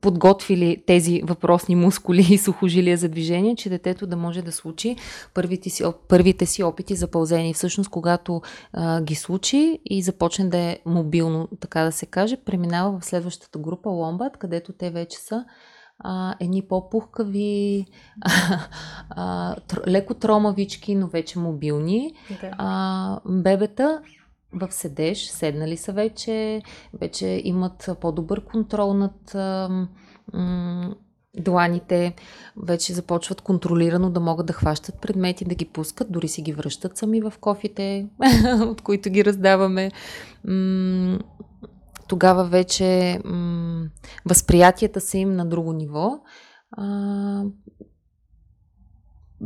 [0.00, 4.96] подготвили тези въпросни мускули и сухожилия за движение, че детето да може да случи
[5.34, 7.54] първите си, първите си опити за пълзение.
[7.54, 13.00] Всъщност, когато а, ги случи и започне да е мобилно, така да се каже, преминава
[13.00, 15.44] в следващата група ломбат, където те вече са
[15.98, 17.86] а, едни по-пухкави,
[18.24, 18.58] а,
[19.10, 22.12] а, леко тромавички, но вече мобилни.
[22.32, 22.54] Okay.
[22.58, 24.00] А, бебета
[24.56, 26.62] в седеж, седнали са вече,
[27.00, 29.68] вече имат по-добър контрол над а,
[30.32, 30.94] м-
[31.38, 32.14] дланите,
[32.62, 36.96] вече започват контролирано да могат да хващат предмети, да ги пускат, дори си ги връщат
[36.96, 38.08] сами в кофите,
[38.60, 39.90] от които ги раздаваме.
[40.44, 41.18] М-
[42.08, 43.86] тогава вече м-
[44.26, 46.18] възприятията са им на друго ниво.
[46.70, 47.44] А,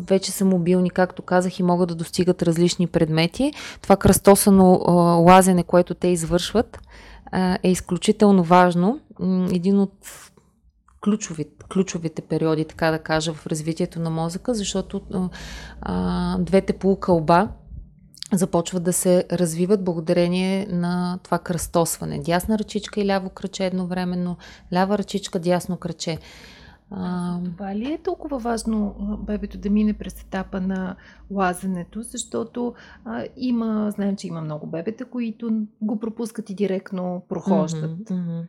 [0.08, 3.52] вече са мобилни, както казах, и могат да достигат различни предмети.
[3.82, 6.78] Това кръстосано а, лазене, което те извършват,
[7.62, 9.00] е изключително важно.
[9.52, 9.92] Един от
[11.04, 15.30] ключовите, ключовите периоди, така да кажа, в развитието на мозъка, защото
[16.38, 17.48] двете полукълба
[18.32, 22.18] започват да се развиват благодарение на това кръстосване.
[22.18, 24.36] Дясна ръчичка и ляво кръче едновременно,
[24.72, 26.18] лява ръчичка, дясно кръче.
[26.90, 27.38] А...
[27.44, 28.94] Това ли е толкова важно
[29.26, 30.96] бебето да мине през етапа на
[31.30, 32.74] лазенето, защото
[33.04, 37.98] а, има, знаем, че има много бебета, които го пропускат и директно прохождат.
[37.98, 38.46] Mm-hmm, mm-hmm.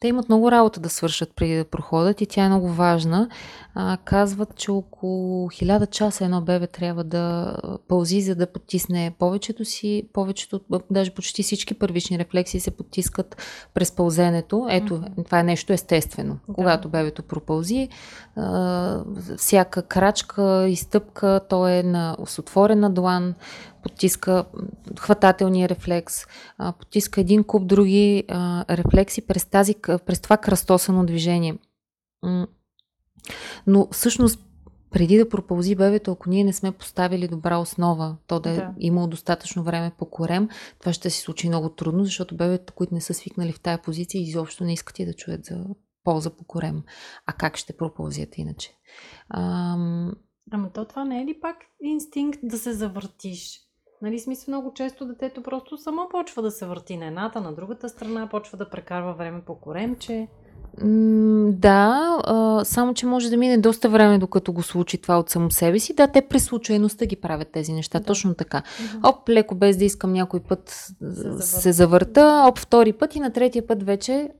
[0.00, 3.28] Те имат много работа да свършат преди да проходят и тя е много важна.
[3.74, 7.56] А, казват, че около 1000 часа едно бебе трябва да
[7.88, 13.36] пълзи, за да потисне повечето си, повечето, даже почти всички първични рефлекси се потискат
[13.74, 14.66] през пълзенето.
[14.70, 15.24] Ето, mm-hmm.
[15.24, 16.38] това е нещо естествено.
[16.48, 16.54] Да.
[16.54, 17.88] Когато бебето пропълзи,
[18.36, 19.04] а,
[19.36, 23.34] всяка крачка и стъпка, то е на, с отворена длан,
[23.82, 24.44] потиска
[24.98, 26.24] хватателния рефлекс,
[26.58, 29.74] а, потиска един куп други а, рефлекси през, тази,
[30.06, 31.58] през това кръстосано движение.
[33.66, 34.40] Но всъщност
[34.90, 38.74] преди да пропълзи бебето, ако ние не сме поставили добра основа, то да е да.
[38.78, 43.00] имало достатъчно време по корем, това ще се случи много трудно, защото бебета, които не
[43.00, 45.64] са свикнали в тая позиция, изобщо не искат и да чуят за
[46.04, 46.82] полза по корем.
[47.26, 48.74] А как ще пропълзят иначе?
[49.30, 50.12] Ам...
[50.50, 53.67] Ама то това не е ли пак инстинкт да се завъртиш?
[54.02, 57.88] Нали, смисъл много често детето просто само почва да се върти на едната, на другата
[57.88, 60.28] страна, почва да прекарва време по коремче.
[61.52, 65.50] да, а, само че може да мине доста време, докато го случи това от само
[65.50, 65.94] себе си.
[65.94, 68.04] Да, те през случайността ги правят тези неща, да.
[68.04, 68.62] точно така.
[68.62, 69.08] Uh-huh.
[69.08, 70.92] Оп, леко без да искам някой път
[71.40, 74.30] се, се завърта, оп, втори път и на третия път вече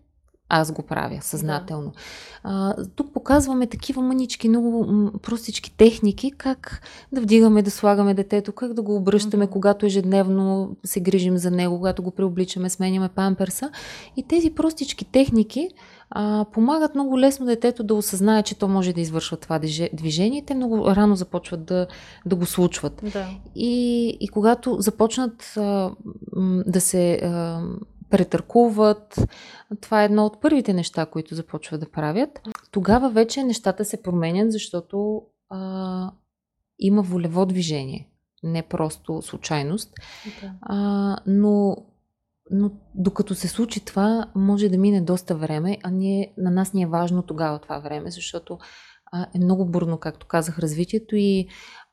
[0.48, 1.90] аз го правя съзнателно.
[1.90, 1.98] Да.
[2.42, 6.80] А, тук показваме такива мънички, много простички техники, как
[7.12, 9.50] да вдигаме, да слагаме детето, как да го обръщаме, mm-hmm.
[9.50, 13.70] когато ежедневно се грижим за него, когато го преобличаме, сменяме памперса.
[14.16, 15.68] И тези простички техники
[16.10, 19.60] а, помагат много лесно детето да осъзнае, че то може да извършва това
[19.92, 20.44] движение.
[20.46, 21.86] Те много рано започват да,
[22.26, 23.00] да го случват.
[23.12, 23.26] Да.
[23.54, 25.90] И, и когато започнат а,
[26.66, 27.20] да се.
[27.22, 27.62] А,
[28.10, 29.20] претъркуват.
[29.80, 32.40] Това е едно от първите неща, които започват да правят.
[32.70, 36.12] Тогава вече нещата се променят, защото а,
[36.78, 38.08] има волево движение,
[38.42, 39.92] не просто случайност.
[40.26, 40.50] Okay.
[40.62, 41.76] А, но,
[42.50, 46.82] но докато се случи това, може да мине доста време, а ние, на нас ни
[46.82, 48.58] е важно тогава това време, защото
[49.12, 51.48] а, е много бурно, както казах, развитието и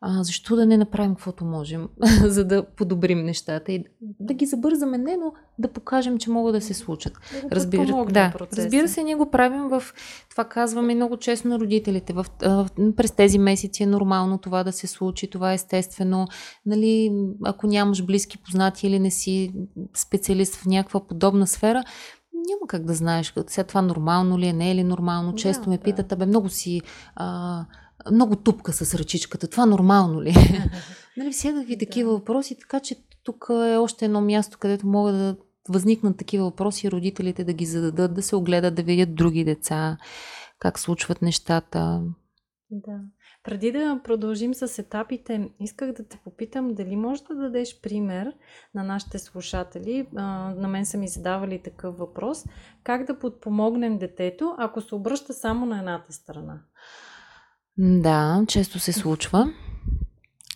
[0.07, 1.89] а, защо да не направим каквото можем,
[2.23, 3.83] за да подобрим нещата и
[4.19, 7.13] да ги забързаме, не, но да покажем, че могат да се случат.
[7.49, 9.83] Да разбира, да, разбира се, ние го правим в,
[10.29, 12.25] това казваме много честно на родителите, в,
[12.97, 16.27] през тези месеци е нормално това да се случи, това е естествено,
[16.65, 17.11] нали,
[17.45, 19.53] ако нямаш близки познати или не си
[19.93, 21.83] специалист в някаква подобна сфера,
[22.33, 23.33] няма как да знаеш.
[23.47, 25.35] Сега това нормално ли е, не е ли нормално.
[25.35, 26.81] Често да, ме питат, абе много си
[27.15, 27.65] а,
[28.11, 29.47] много тупка с ръчичката.
[29.47, 30.69] Това нормално ли е?
[31.17, 35.35] нали, всякакви такива въпроси, така че тук е още едно място, където могат да
[35.69, 39.97] възникнат такива въпроси, родителите да ги зададат, да се огледат, да видят други деца,
[40.59, 42.01] как случват нещата.
[42.71, 42.99] Да.
[43.43, 48.33] Преди да продължим с етапите, исках да те попитам дали можеш да дадеш пример
[48.75, 50.07] на нашите слушатели.
[50.13, 52.43] На мен са ми задавали такъв въпрос.
[52.83, 56.61] Как да подпомогнем детето, ако се обръща само на едната страна?
[57.77, 59.53] Да, често се случва.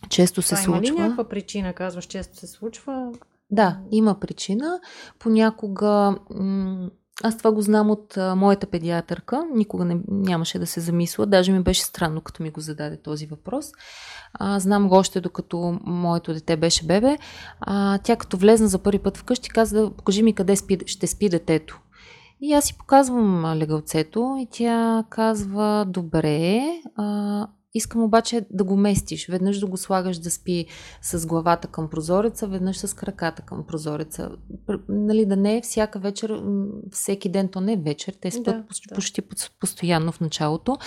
[0.09, 0.87] Често се Това случва.
[0.87, 3.11] Има ли някаква причина, казваш, често се случва?
[3.51, 4.79] Да, има причина.
[5.19, 6.15] Понякога.
[6.29, 6.89] М-
[7.23, 9.45] аз това го знам от а, моята педиатърка.
[9.55, 11.25] Никога не, нямаше да се замисля.
[11.25, 13.65] Даже ми беше странно, като ми го зададе този въпрос.
[14.33, 17.17] А, знам го още докато моето дете беше бебе.
[17.61, 21.29] А, тя като влезна за първи път вкъщи, каза, покажи ми къде спи, ще спи
[21.29, 21.79] детето.
[22.41, 26.61] И аз си показвам легалцето и тя казва, добре,
[26.95, 29.27] а, Искам обаче да го местиш.
[29.27, 30.65] Веднъж да го слагаш да спи
[31.01, 34.31] с главата към прозореца, веднъж с краката към прозореца.
[34.89, 36.41] Нали, да не е всяка вечер,
[36.91, 38.95] всеки ден, то не е вечер, те спят да, почти, да.
[38.95, 39.21] почти
[39.59, 40.77] постоянно в началото,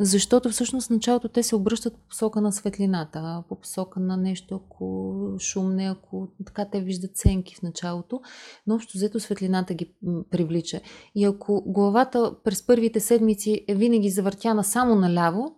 [0.00, 4.54] защото всъщност в началото те се обръщат по посока на светлината, по посока на нещо,
[4.64, 8.20] ако шумне, ако така те виждат сенки в началото,
[8.66, 9.94] но общо взето светлината ги
[10.30, 10.80] привлича.
[11.14, 15.56] И ако главата през първите седмици е винаги завъртяна само наляво,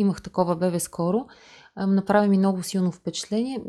[0.00, 1.26] имах такова бебе скоро,
[1.76, 3.60] направи ми много силно впечатление.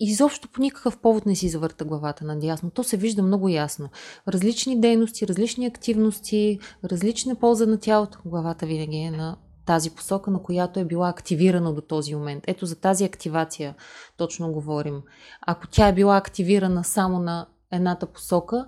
[0.00, 2.70] Изобщо по никакъв повод не си завърта главата надясно.
[2.70, 3.88] То се вижда много ясно.
[4.28, 8.18] Различни дейности, различни активности, различна полза на тялото.
[8.24, 9.36] Главата винаги е на
[9.66, 12.44] тази посока, на която е била активирана до този момент.
[12.46, 13.74] Ето за тази активация
[14.16, 15.02] точно говорим.
[15.46, 18.66] Ако тя е била активирана само на едната посока,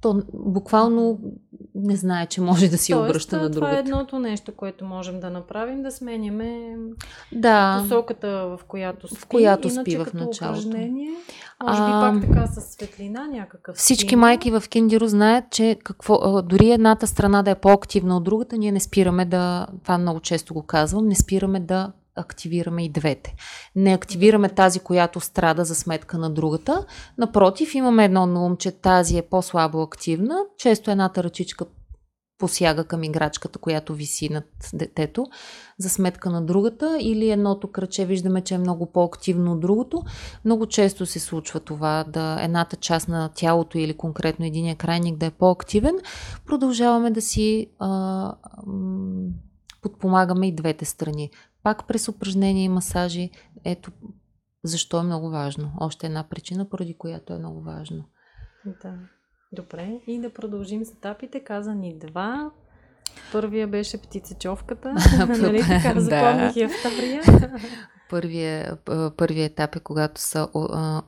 [0.00, 1.18] то буквално
[1.74, 3.54] не знае, че може да си Тоест, обръща на другата.
[3.54, 6.76] Това е едното нещо, което можем да направим, да сменяме
[7.32, 7.80] да.
[7.82, 9.20] посоката, в която спи.
[9.20, 10.68] В която спи в началото.
[10.68, 11.10] Упражнение,
[11.64, 13.76] може би а, пак така с светлина някакъв.
[13.76, 14.18] Всички спин.
[14.18, 18.72] майки в Киндиро знаят, че какво, дори едната страна да е по-активна от другата, ние
[18.72, 23.34] не спираме да, това много често го казвам, не спираме да активираме и двете.
[23.76, 26.86] Не активираме тази, която страда за сметка на другата.
[27.18, 30.38] Напротив, имаме едно на ум, че тази е по-слабо активна.
[30.58, 31.64] Често едната ръчичка
[32.40, 34.44] посяга към играчката, която виси над
[34.74, 35.26] детето,
[35.78, 40.02] за сметка на другата, или едното кръче виждаме, че е много по-активно от другото.
[40.44, 45.26] Много често се случва това, да едната част на тялото или конкретно единия крайник да
[45.26, 45.94] е по-активен.
[46.46, 48.32] Продължаваме да си а,
[49.82, 51.30] подпомагаме и двете страни.
[51.62, 53.30] Пак през упражнения и масажи.
[53.64, 53.90] Ето
[54.64, 55.72] защо е много важно.
[55.80, 58.04] Още една причина, поради която е много важно.
[58.82, 58.94] Да.
[59.52, 60.00] Добре.
[60.06, 61.44] И да продължим с етапите.
[61.44, 62.50] Каза ни два.
[63.32, 64.94] Първия беше птицечовката.
[65.28, 66.00] нали така?
[66.00, 67.22] Запомних я втория.
[68.10, 68.76] Първия,
[69.16, 70.48] първия етап е когато са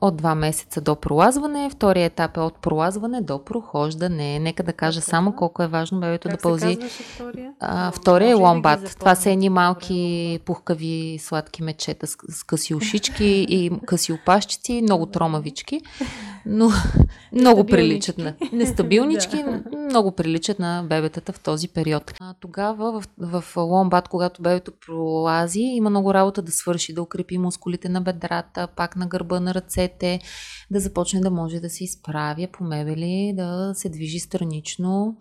[0.01, 4.39] от два месеца до пролазване, втория етап е от пролазване до прохождане.
[4.39, 6.77] Нека да кажа само колко е важно бебето да пълзи.
[7.15, 7.53] втория?
[7.59, 8.81] А, втория е ломбат.
[8.81, 14.81] Да Това са едни малки пухкави сладки мечета с, с къси ушички и къси опашчици,
[14.81, 15.81] много тромавички,
[16.45, 16.69] но
[17.33, 19.45] много приличат на нестабилнички,
[19.77, 22.13] много приличат на бебетата в този период.
[22.19, 27.37] А, тогава в, в ломбат, когато бебето пролази, има много работа да свърши да укрепи
[27.37, 30.19] мускулите на бедрата, пак на гърба, на ръцете,
[30.71, 35.17] да започне да може да се изправя по мебели, да се движи странично,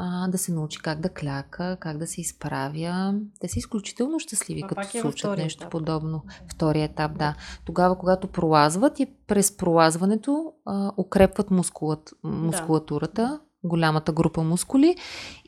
[0.00, 3.14] а, да се научи как да кляка, как да се изправя.
[3.40, 5.70] Те са изключително щастливи, а като се случат нещо етап.
[5.70, 6.22] подобно.
[6.48, 7.34] Втория етап, да.
[7.64, 14.96] Тогава, когато пролазват и през пролазването а, укрепват мускулат, мускулатурата, голямата група мускули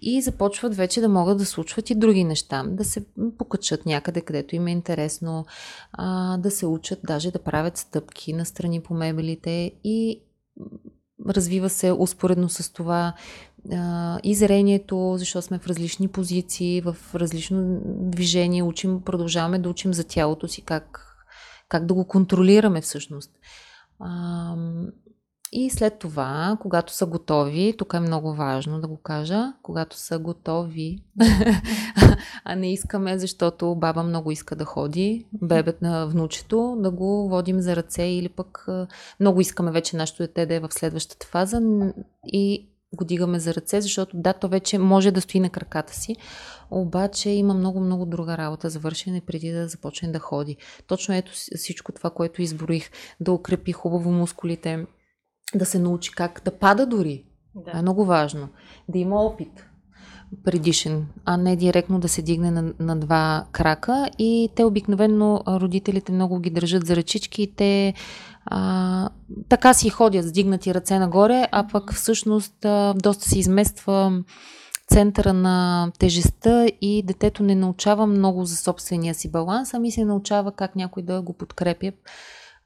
[0.03, 2.65] и започват вече да могат да случват и други неща.
[2.67, 3.05] Да се
[3.39, 5.47] покачат някъде, където им е интересно,
[5.93, 10.23] а, да се учат даже да правят стъпки на страни по мебелите и
[11.29, 13.15] развива се успоредно с това
[13.73, 19.95] а, и зрението, защото сме в различни позиции, в различно движение, учим, продължаваме да учим
[19.95, 21.17] за тялото си, как,
[21.69, 23.31] как да го контролираме всъщност.
[23.99, 24.55] А,
[25.53, 30.19] и след това, когато са готови, тук е много важно да го кажа, когато са
[30.19, 30.99] готови,
[32.45, 37.61] а не искаме, защото баба много иска да ходи, бебет на внучето, да го водим
[37.61, 38.67] за ръце или пък
[39.21, 41.61] много искаме вече нашето дете да е в следващата фаза
[42.27, 46.17] и го дигаме за ръце, защото да, то вече може да стои на краката си,
[46.71, 50.57] обаче има много-много друга работа за вършене преди да започне да ходи.
[50.87, 52.91] Точно ето всичко това, което изброих,
[53.21, 54.87] да укрепи хубаво мускулите,
[55.55, 57.25] да се научи как да пада дори.
[57.55, 57.79] Да.
[57.79, 58.49] Е много важно.
[58.89, 59.67] Да има опит
[60.45, 64.11] предишен, а не директно да се дигне на, на два крака.
[64.19, 67.95] И те обикновено, родителите много ги държат за ръчички и те
[68.47, 69.09] а,
[69.49, 74.23] така си ходят с дигнати ръце нагоре, а пък всъщност а, доста се измества
[74.89, 80.53] центъра на тежестта и детето не научава много за собствения си баланс, ами се научава
[80.53, 81.93] как някой да го подкрепя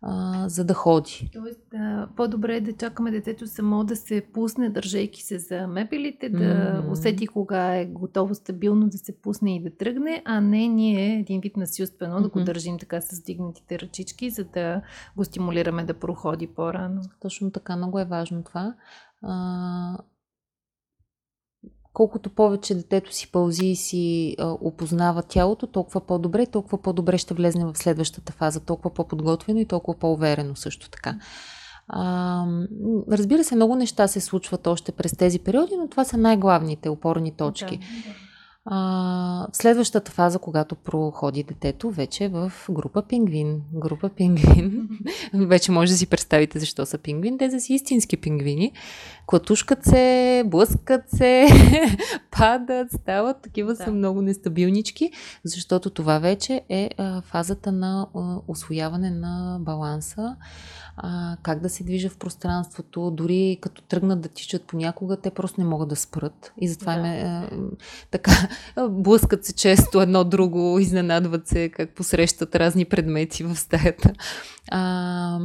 [0.06, 1.30] а, за да ходи.
[1.32, 6.28] Тоест, да, по-добре е да чакаме детето само да се пусне, държейки се за мебелите,
[6.28, 6.90] да mm.
[6.90, 11.40] усети кога е готово стабилно да се пусне и да тръгне, а не ние един
[11.40, 12.22] вид насилствено mm-hmm.
[12.22, 14.82] да го държим така с дигнатите ръчички, за да
[15.16, 17.02] го стимулираме да проходи по-рано.
[17.20, 18.74] Точно така, много е важно това.
[19.22, 19.98] А,
[21.94, 27.34] колкото повече детето си пълзи и си а, опознава тялото, толкова по-добре толкова по-добре ще
[27.34, 31.16] влезне в следващата фаза, толкова по-подготвено и толкова по-уверено също така.
[31.88, 32.46] А,
[33.10, 37.32] разбира се, много неща се случват още през тези периоди, но това са най-главните опорни
[37.32, 37.78] точки.
[37.78, 38.14] Да, да.
[38.66, 43.62] А, следващата фаза, когато проходи детето, вече е в група пингвин.
[43.74, 44.88] Група пингвин.
[45.34, 47.38] вече може да си представите защо са пингвин.
[47.38, 48.72] Те са си истински пингвини.
[49.26, 51.46] Клатушкат се, блъскат се,
[52.30, 53.42] падат, стават.
[53.42, 53.84] Такива да.
[53.84, 55.10] са много нестабилнички,
[55.44, 60.36] защото това вече е а, фазата на а, освояване на баланса
[60.96, 65.60] а, как да се движа в пространството, дори като тръгнат да тичат понякога, те просто
[65.60, 66.52] не могат да спрат.
[66.60, 67.02] И затова да.
[67.02, 67.48] ме а,
[68.10, 68.32] така
[68.90, 74.12] блъскат се често едно друго, изненадват се как посрещат разни предмети в стаята.
[74.70, 75.38] А,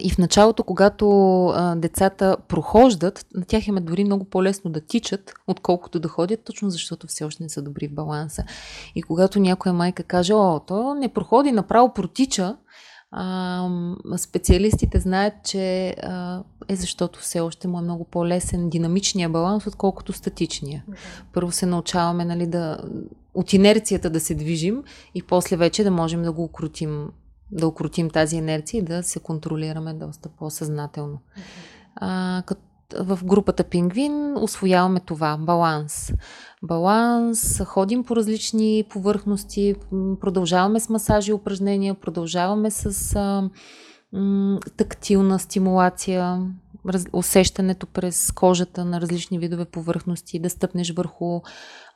[0.00, 4.80] и в началото, когато а, децата прохождат, на тях им е дори много по-лесно да
[4.80, 8.44] тичат, отколкото да ходят, точно защото все още не са добри в баланса.
[8.94, 12.56] И когато някоя майка каже, о, то не проходи, направо протича,
[13.16, 13.68] а,
[14.16, 20.12] специалистите знаят, че а, е защото все още му е много по-лесен динамичния баланс, отколкото
[20.12, 20.84] статичния.
[20.90, 20.96] Okay.
[21.32, 22.78] Първо се научаваме нали, да,
[23.34, 24.82] от инерцията да се движим
[25.14, 27.08] и после вече да можем да го укрутим,
[27.54, 31.18] да укрутим тази инерция и да се контролираме доста по-съзнателно.
[31.96, 32.42] А,
[33.00, 36.12] в групата Пингвин освояваме това баланс.
[36.62, 39.74] Баланс, ходим по различни повърхности,
[40.20, 43.50] продължаваме с масажи и упражнения, продължаваме с а,
[44.12, 46.46] м, тактилна стимулация,
[46.88, 51.40] раз, усещането през кожата на различни видове повърхности, да стъпнеш върху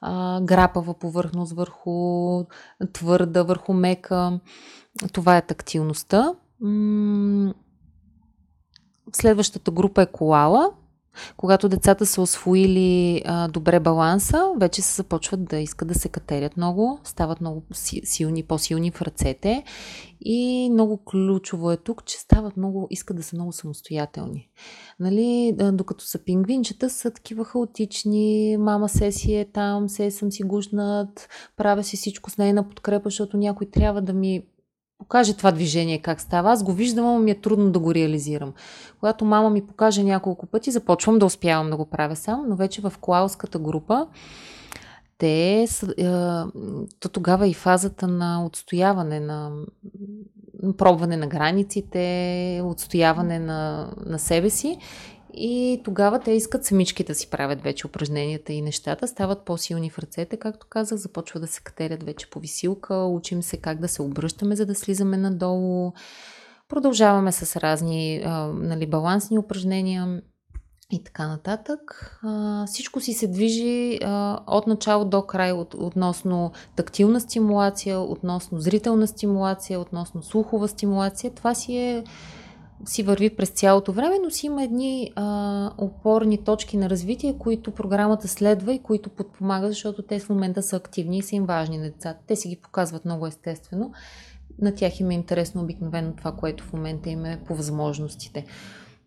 [0.00, 2.44] а, грапава повърхност, върху
[2.92, 4.40] твърда, върху мека.
[5.12, 6.34] Това е тактилността.
[9.12, 10.70] Следващата група е колала.
[11.36, 16.57] Когато децата са освоили а, добре баланса, вече се започват да искат да се катерят
[16.57, 17.62] много, стават много
[18.05, 19.64] силни, по-силни в ръцете
[20.20, 24.49] и много ключово е тук, че стават много, искат да са много самостоятелни.
[25.01, 30.42] Нали, докато са пингвинчета, са такива хаотични, мама се си е там, се съм си
[30.42, 34.42] гушнат, правя си всичко с нейна подкрепа, защото някой трябва да ми
[34.99, 36.53] покаже това движение как става.
[36.53, 38.53] Аз го виждам, но ми е трудно да го реализирам.
[39.01, 42.80] Когато мама ми покаже няколко пъти, започвам да успявам да го правя сам, но вече
[42.80, 44.07] в клауската група
[45.18, 45.66] те,
[47.01, 49.51] то тогава и фазата на отстояване, на
[50.78, 54.78] пробване на границите, отстояване на, на себе си
[55.35, 59.99] и тогава те искат самички да си правят вече упражненията и нещата, стават по-силни в
[59.99, 64.03] ръцете, както казах, започва да се катерят вече по висилка, учим се как да се
[64.03, 65.93] обръщаме, за да слизаме надолу.
[66.68, 70.22] Продължаваме с разни а, нали, балансни упражнения
[70.91, 72.18] и така нататък.
[72.22, 78.61] А, всичко си се движи а, от начало до край от, относно тактилна стимулация, относно
[78.61, 81.31] зрителна стимулация, относно слухова стимулация.
[81.35, 82.05] Това си е
[82.85, 87.70] си върви през цялото време, но си има едни а, опорни точки на развитие, които
[87.70, 91.79] програмата следва и които подпомагат, защото те в момента са активни и са им важни
[91.79, 92.20] на децата.
[92.26, 93.93] Те си ги показват много естествено.
[94.61, 98.45] На тях им е интересно обикновено това, което в момента им е по възможностите.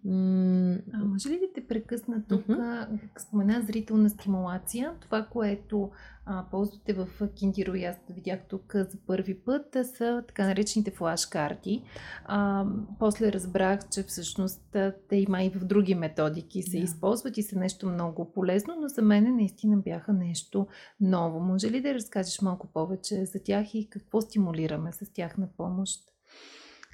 [0.07, 2.47] А, може ли да те прекъсна тук?
[2.47, 2.99] Uh-huh.
[3.17, 4.93] Спомена зрителна стимулация.
[5.01, 5.91] Това, което
[6.25, 11.83] а, ползвате в Киндиро и аз видях тук за първи път, са така наречените флаш-карти.
[12.25, 12.65] А,
[12.99, 14.77] после разбрах, че всъщност
[15.09, 16.83] те има и в други методики се yeah.
[16.83, 20.67] използват и са нещо много полезно, но за мен наистина бяха нещо
[20.99, 21.39] ново.
[21.39, 26.11] Може ли да разкажеш малко повече за тях и какво стимулираме с тях на помощ?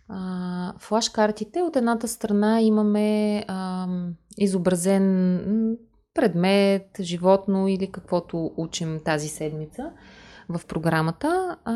[0.09, 3.87] А, флашкартите от едната страна имаме а,
[4.37, 5.77] изобразен
[6.13, 9.91] предмет, животно или каквото учим тази седмица
[10.49, 11.57] в програмата.
[11.65, 11.73] А,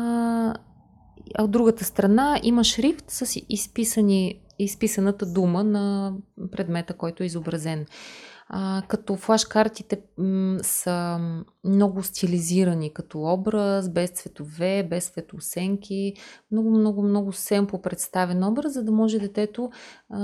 [1.34, 6.14] а от другата страна има шрифт с изписани, изписаната дума на
[6.50, 7.86] предмета, който е изобразен.
[8.88, 10.02] Като флашкартите
[10.62, 11.20] са
[11.64, 16.14] много стилизирани като образ, без цветове, без светосенки,
[16.50, 19.70] много, много, много семпо представен образ, за да може детето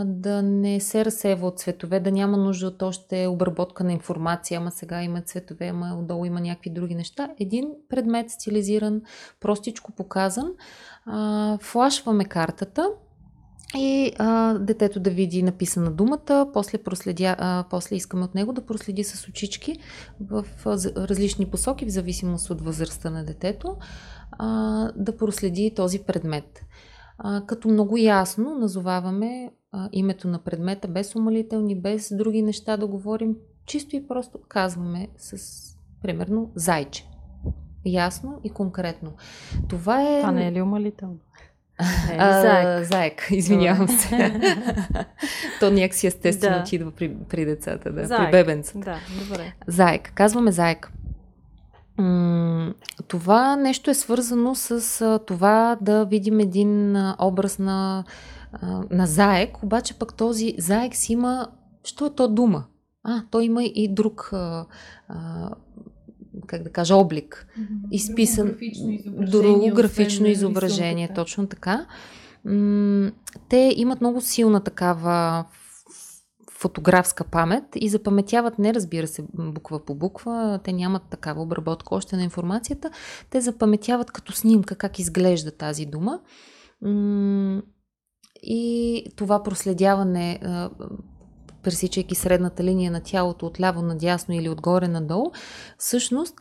[0.04, 4.70] да не се разсева от цветове, да няма нужда от още обработка на информация, ама
[4.70, 7.28] сега има цветове, ама отдолу има някакви други неща.
[7.40, 9.02] Един предмет стилизиран,
[9.40, 10.52] простичко показан,
[11.60, 12.90] флашваме картата,
[13.76, 18.66] и а, детето да види написана думата, после, проследя, а, после искаме от него да
[18.66, 19.76] проследи с очички
[20.20, 23.76] в а, различни посоки, в зависимост от възрастта на детето,
[24.32, 26.60] а, да проследи този предмет.
[27.18, 32.86] А, като много ясно назоваваме а, името на предмета, без умалителни, без други неща да
[32.86, 35.36] говорим, чисто и просто казваме с,
[36.02, 37.08] примерно, зайче.
[37.84, 39.12] Ясно и конкретно.
[39.68, 40.20] Това е...
[40.20, 41.18] Това не е ли умалително?
[42.10, 42.84] Е, а, заек.
[42.92, 44.40] заек, извинявам се.
[45.60, 46.62] То някакси естествено да.
[46.62, 48.22] отидва при, при децата, да, заек.
[48.22, 48.78] при бебенцата.
[48.78, 49.52] Да, добре.
[49.66, 50.12] Заек.
[50.14, 50.92] Казваме заек.
[53.08, 58.04] Това нещо е свързано с това да видим един образ на,
[58.90, 61.46] на заек, обаче пък този заек си има...
[61.84, 62.64] Що е то дума?
[63.04, 64.66] А, той има и друг а,
[65.08, 65.50] а,
[66.48, 67.46] как да кажа, облик.
[67.58, 67.88] Mm-hmm.
[67.90, 68.46] Изписан.
[68.46, 69.26] Друго графично изображение.
[69.30, 71.86] Друго графично изображение, точно така.
[72.44, 73.10] М-
[73.48, 75.44] те имат много силна такава
[76.58, 82.16] фотографска памет и запаметяват не, разбира се, буква по буква, те нямат такава обработка още
[82.16, 82.90] на информацията,
[83.30, 86.20] те запаметяват като снимка как изглежда тази дума.
[88.42, 90.40] И това проследяване,
[91.62, 95.32] пресичайки средната линия на тялото отляво надясно или отгоре надолу,
[95.78, 96.34] всъщност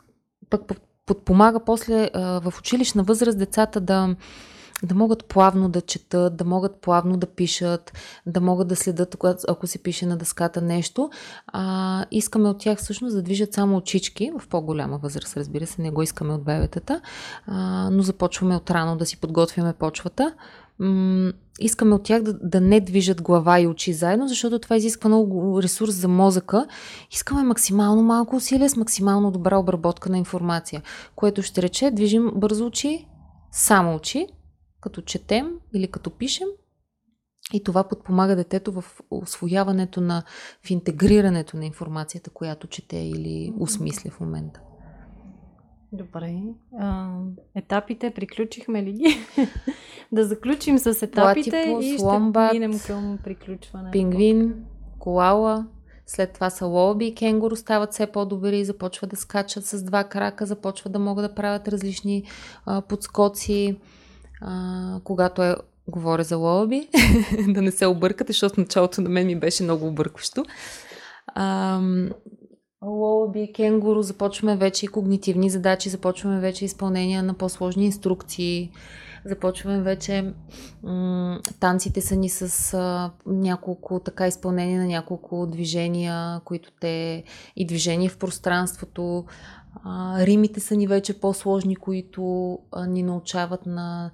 [0.50, 0.62] пък
[1.06, 4.16] подпомага после в училищна възраст децата да,
[4.82, 7.92] да могат плавно да четат, да могат плавно да пишат,
[8.26, 9.16] да могат да следят,
[9.48, 11.10] ако се пише на дъската нещо.
[11.46, 15.90] А, искаме от тях всъщност да движат само очички, в по-голяма възраст, разбира се, не
[15.90, 17.00] го искаме от бебетата,
[17.46, 20.34] а, но започваме от рано да си подготвяме почвата
[21.58, 25.62] искаме от тях да, да не движат глава и очи заедно, защото това изисква много
[25.62, 26.66] ресурс за мозъка.
[27.10, 30.82] Искаме максимално малко усилие с максимално добра обработка на информация,
[31.16, 33.06] което ще рече движим бързо очи,
[33.52, 34.26] само очи,
[34.80, 36.48] като четем или като пишем.
[37.52, 40.22] И това подпомага детето в освояването на,
[40.66, 44.60] в интегрирането на информацията, която чете или осмисля в момента.
[45.92, 46.42] Добре.
[46.78, 47.08] А,
[47.54, 49.18] етапите приключихме ли ги?
[50.12, 53.90] да заключим с етапите Платипус, и ще ломбат, минем към приключване.
[53.90, 54.54] Пингвин,
[54.98, 55.66] коала,
[56.06, 60.46] след това са лоби и кенгуру стават все по-добри, започват да скачат с два крака,
[60.46, 62.24] започват да могат да правят различни
[62.66, 63.76] а, подскоци.
[64.40, 65.56] А, когато е
[65.88, 66.88] говоря за лоби,
[67.48, 70.44] да не се объркате, защото началото на мен ми беше много объркващо.
[71.26, 71.80] А,
[72.82, 78.70] Лоби, кенгуру, започваме вече и когнитивни задачи, започваме вече изпълнение на по-сложни инструкции,
[79.24, 80.34] започваме вече
[80.82, 87.24] м- танците са ни с а, няколко така изпълнение на няколко движения, които те
[87.56, 89.24] и движение в пространството.
[89.84, 94.10] А, римите са ни вече по-сложни, които а, ни научават на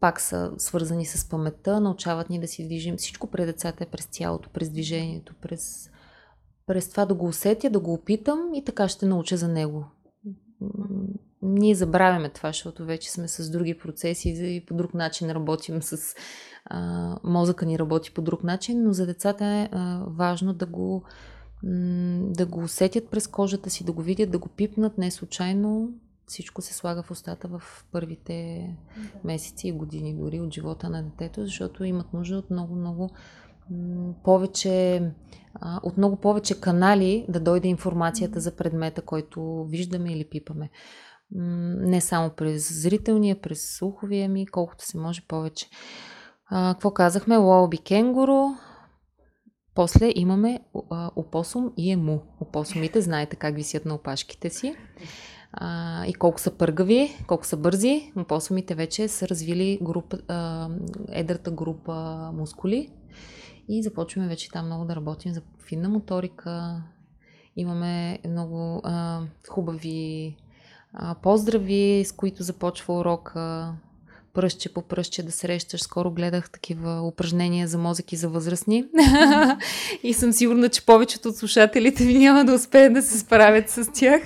[0.00, 2.96] пак са свързани с паметта, научават ни да си движим.
[2.96, 5.90] Всичко пред децата е през тялото, през движението, през
[6.66, 9.84] през това да го усетя, да го опитам и така ще науча за него.
[11.42, 16.14] Ние забравяме това, защото вече сме с други процеси и по друг начин работим с
[16.64, 21.02] а, мозъка ни работи по друг начин, но за децата е а, важно да го,
[22.20, 24.98] да го усетят през кожата си, да го видят, да го пипнат.
[24.98, 25.92] Не случайно
[26.26, 27.62] всичко се слага в устата в
[27.92, 28.68] първите
[29.24, 33.10] месеци и години дори от живота на детето, защото имат нужда от много-много
[34.24, 35.02] повече,
[35.82, 40.70] от много повече канали да дойде информацията за предмета, който виждаме или пипаме.
[41.30, 45.66] Не само през зрителния, през слуховия ми, колкото се може повече.
[46.50, 47.36] Какво казахме?
[47.36, 48.48] Лоби кенгуру.
[49.74, 50.60] После имаме
[51.16, 52.22] опосум и ему.
[52.40, 54.74] Опосумите знаете как висят на опашките си.
[55.52, 58.12] А, и колко са пъргави, колко са бързи.
[58.16, 60.68] Опосумите вече са развили група, а,
[61.08, 62.90] едрата група мускули,
[63.68, 66.82] и започваме вече там много да работим за финна моторика.
[67.56, 70.36] Имаме много а, хубави
[70.92, 73.74] а, поздрави, с които започва урока.
[74.34, 75.82] Пръстче по пръстче да срещаш.
[75.82, 78.84] Скоро гледах такива упражнения за мозък и за възрастни.
[80.02, 83.92] и съм сигурна, че повечето от слушателите ви няма да успеят да се справят с
[83.92, 84.22] тях.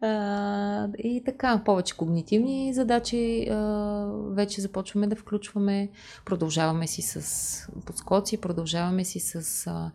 [0.00, 5.88] А, и така, повече когнитивни задачи а, вече започваме да включваме.
[6.24, 9.90] Продължаваме си с подскоци, продължаваме си с а,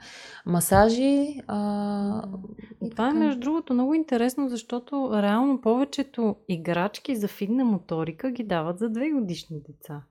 [0.46, 1.40] масажи.
[1.48, 2.24] А,
[2.82, 8.44] и Това е между другото много интересно, защото реално повечето играчки за финна моторика ги
[8.44, 10.04] дават за две годишни деца.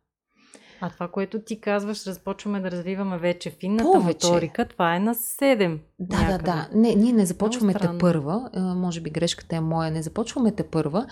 [0.81, 4.27] А това, което ти казваш, разпочваме да развиваме вече финната Повече.
[4.27, 5.79] моторика, това е на 7.
[5.99, 6.39] Да, някъде.
[6.39, 6.79] да, да.
[6.79, 8.51] Не, ние не започваме те първа.
[8.77, 9.91] Може би грешката е моя.
[9.91, 11.07] Не започваме те първа.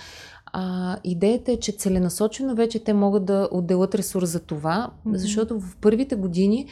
[0.46, 5.14] А, идеята е, че целенасочено вече те могат да отделят ресурс за това, mm-hmm.
[5.14, 6.68] защото в първите години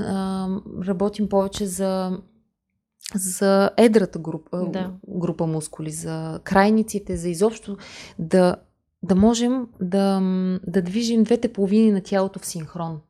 [0.00, 0.48] а,
[0.86, 2.18] работим повече за
[3.14, 4.92] за едрата група, да.
[5.08, 7.76] група мускули, за крайниците, за изобщо
[8.18, 8.56] да
[9.02, 10.20] да можем да,
[10.66, 13.00] да движим двете половини на тялото в синхрон.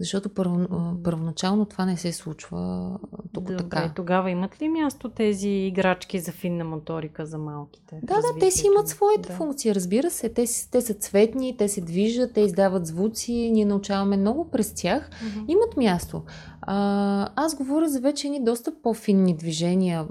[0.00, 0.66] Защото първо,
[1.04, 2.90] първоначално това не се случва
[3.32, 3.92] тук Добре, така.
[3.96, 8.00] Тогава имат ли място тези играчки за финна моторика за малките?
[8.02, 9.34] Да, да, те си имат своите да.
[9.34, 10.28] функции, разбира се.
[10.28, 15.10] Те, те са цветни, те се движат, те издават звуци, ние научаваме много през тях.
[15.10, 15.44] Mm-hmm.
[15.48, 16.22] Имат място.
[16.62, 20.06] А, аз говоря за вече ни доста по-финни движения.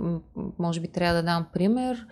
[0.60, 2.08] Може би трябва да дам пример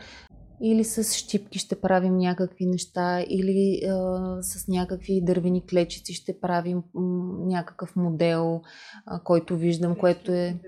[0.62, 6.84] или с щипки ще правим някакви неща, или а, с някакви дървени клечици ще правим
[6.94, 7.02] м,
[7.46, 8.62] някакъв модел,
[9.06, 10.60] а, който виждам, което е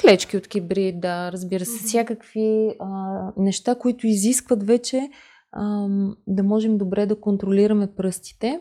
[0.00, 1.86] клечки от кибрид, да, разбира се, mm-hmm.
[1.86, 5.10] всякакви а, неща, които изискват вече
[5.52, 5.88] а,
[6.26, 8.60] да можем добре да контролираме пръстите.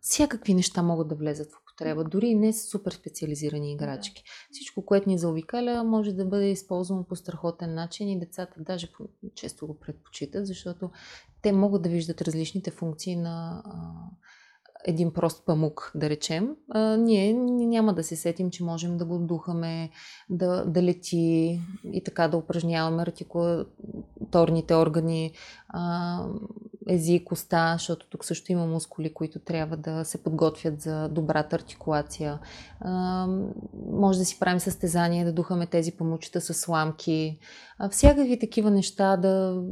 [0.00, 4.22] Всякакви неща могат да влезат в употреба, дори и не с супер специализирани играчки.
[4.50, 8.88] Всичко, което ни заобикаля, може да бъде използвано по страхотен начин и децата даже
[9.34, 10.90] често го предпочитат, защото
[11.42, 13.62] те могат да виждат различните функции на
[14.84, 19.18] един прост памук, да речем, а, ние няма да се сетим, че можем да го
[19.18, 19.90] духаме,
[20.30, 21.60] да, да лети
[21.92, 25.32] и така да упражняваме артикулаторните органи,
[25.68, 26.24] а,
[26.88, 32.38] език, уста, защото тук също има мускули, които трябва да се подготвят за добрата артикулация.
[32.80, 33.26] А,
[33.92, 37.38] може да си правим състезание, да духаме тези памучета с сламки.
[37.78, 39.62] А, всякакви такива неща да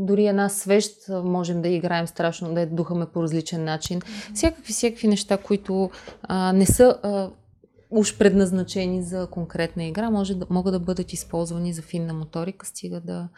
[0.00, 4.00] дори една свещ можем да играем страшно, да я духаме по различен начин.
[4.34, 5.90] Всякакви, всякакви неща, които
[6.22, 7.30] а, не са а,
[7.90, 13.00] уж предназначени за конкретна игра, може да, могат да бъдат използвани за финна моторика, стига
[13.00, 13.28] да,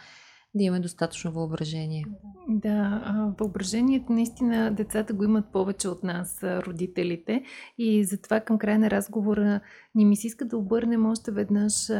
[0.54, 2.04] да имаме достатъчно въображение.
[2.48, 3.02] Да,
[3.40, 7.42] въображението наистина децата го имат повече от нас, родителите.
[7.78, 9.60] И затова към края на разговора
[9.94, 11.90] ни ми се иска да обърнем още веднъж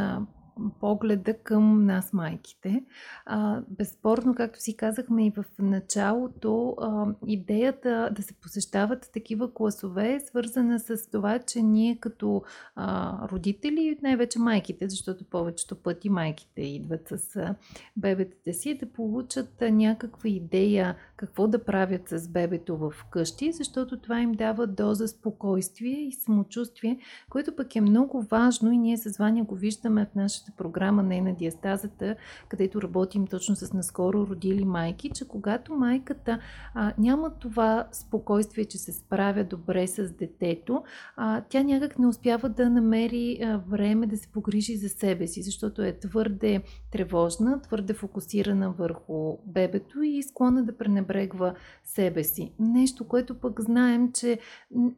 [0.80, 2.84] погледа към нас, майките.
[3.26, 10.14] А, безспорно, както си казахме и в началото, а, идеята да се посещават такива класове
[10.14, 12.42] е свързана с това, че ние като
[12.76, 17.54] а, родители, най-вече майките, защото повечето пъти майките идват с а,
[17.96, 24.00] бебетите си, да получат а, някаква идея какво да правят с бебето в къщи, защото
[24.00, 26.98] това им дава доза спокойствие и самочувствие,
[27.30, 31.02] което пък е много важно и ние с Ваня го виждаме в нашата нашата програма
[31.02, 32.16] Не на диастазата,
[32.48, 36.38] където работим точно с наскоро родили майки, че когато майката
[36.74, 40.82] а, няма това спокойствие, че се справя добре с детето,
[41.16, 45.42] а, тя някак не успява да намери а, време да се погрижи за себе си,
[45.42, 46.62] защото е твърде
[46.92, 52.52] тревожна, твърде фокусирана върху бебето и склонна да пренебрегва себе си.
[52.58, 54.38] Нещо, което пък знаем, че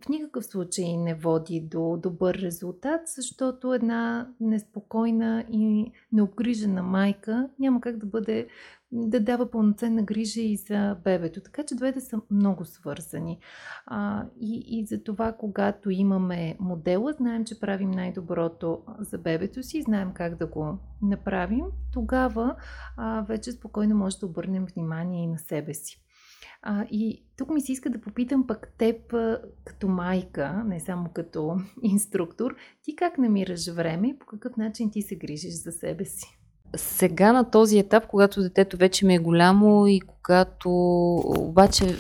[0.03, 7.81] в никакъв случай не води до добър резултат, защото една неспокойна и необгрижена майка няма
[7.81, 8.49] как да бъде
[8.93, 11.41] да дава пълноценна грижа и за бебето.
[11.41, 13.39] Така че двете са много свързани.
[13.87, 19.83] А, и, и за това, когато имаме модела, знаем, че правим най-доброто за бебето си,
[19.83, 22.57] знаем как да го направим, тогава
[22.97, 26.04] а, вече спокойно може да обърнем внимание и на себе си.
[26.63, 29.15] А, и тук ми се иска да попитам пък теб
[29.65, 35.03] като майка, не само като инструктор, ти как намираш време и по какъв начин ти
[35.03, 36.39] се грижиш за себе си?
[36.77, 40.71] Сега на този етап, когато детето вече ми е голямо и когато
[41.39, 41.97] обаче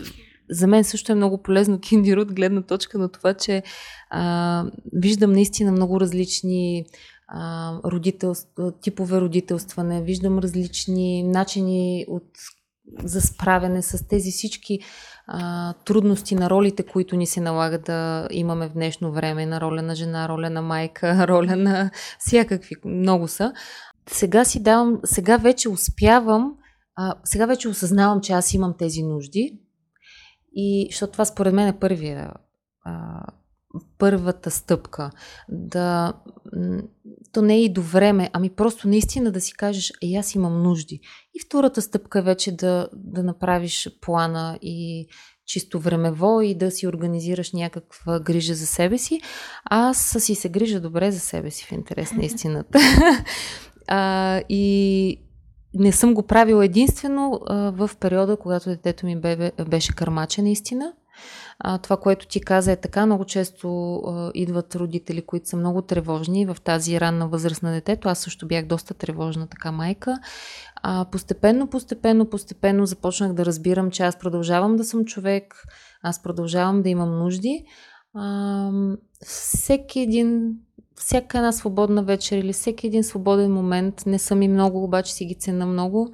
[0.51, 3.63] за мен също е много полезно Киндир от гледна точка на това, че
[4.11, 6.85] а, виждам наистина много различни
[7.29, 12.29] а, родителство, типове родителстване, виждам различни начини от
[13.05, 14.78] за справяне с тези всички
[15.26, 19.82] а, трудности на ролите, които ни се налага да имаме в днешно време, на роля
[19.82, 23.53] на жена, роля на майка, роля на всякакви, много са.
[24.09, 26.55] Сега си давам, сега вече успявам,
[26.97, 29.59] а, сега вече осъзнавам, че аз имам тези нужди
[30.55, 32.32] И защото това според мен е първия,
[32.85, 33.22] а,
[33.99, 35.11] първата стъпка.
[35.49, 36.12] Да,
[37.33, 40.62] то не е и до време, ами просто наистина да си кажеш, е, аз имам
[40.62, 41.01] нужди.
[41.35, 45.07] И втората стъпка е вече да, да направиш плана и
[45.47, 49.20] чисто времево и да си организираш някаква грижа за себе си.
[49.64, 52.79] Аз си се грижа добре за себе си в интерес на истината.
[53.89, 55.16] а, и
[55.75, 60.93] не съм го правила единствено а, в периода, когато детето ми бе, беше кърмаче наистина.
[61.83, 63.07] Това, което ти каза е така.
[63.07, 64.01] Много често
[64.35, 68.09] идват родители, които са много тревожни в тази ранна възраст на детето.
[68.09, 70.19] Аз също бях доста тревожна така майка.
[70.83, 75.65] А, постепенно, постепенно, постепенно започнах да разбирам, че аз продължавам да съм човек,
[76.03, 77.65] аз продължавам да имам нужди.
[78.15, 78.71] А,
[79.25, 80.57] всеки един
[80.97, 85.25] всяка една свободна вечер или всеки един свободен момент, не съм и много, обаче си
[85.25, 86.13] ги цена много,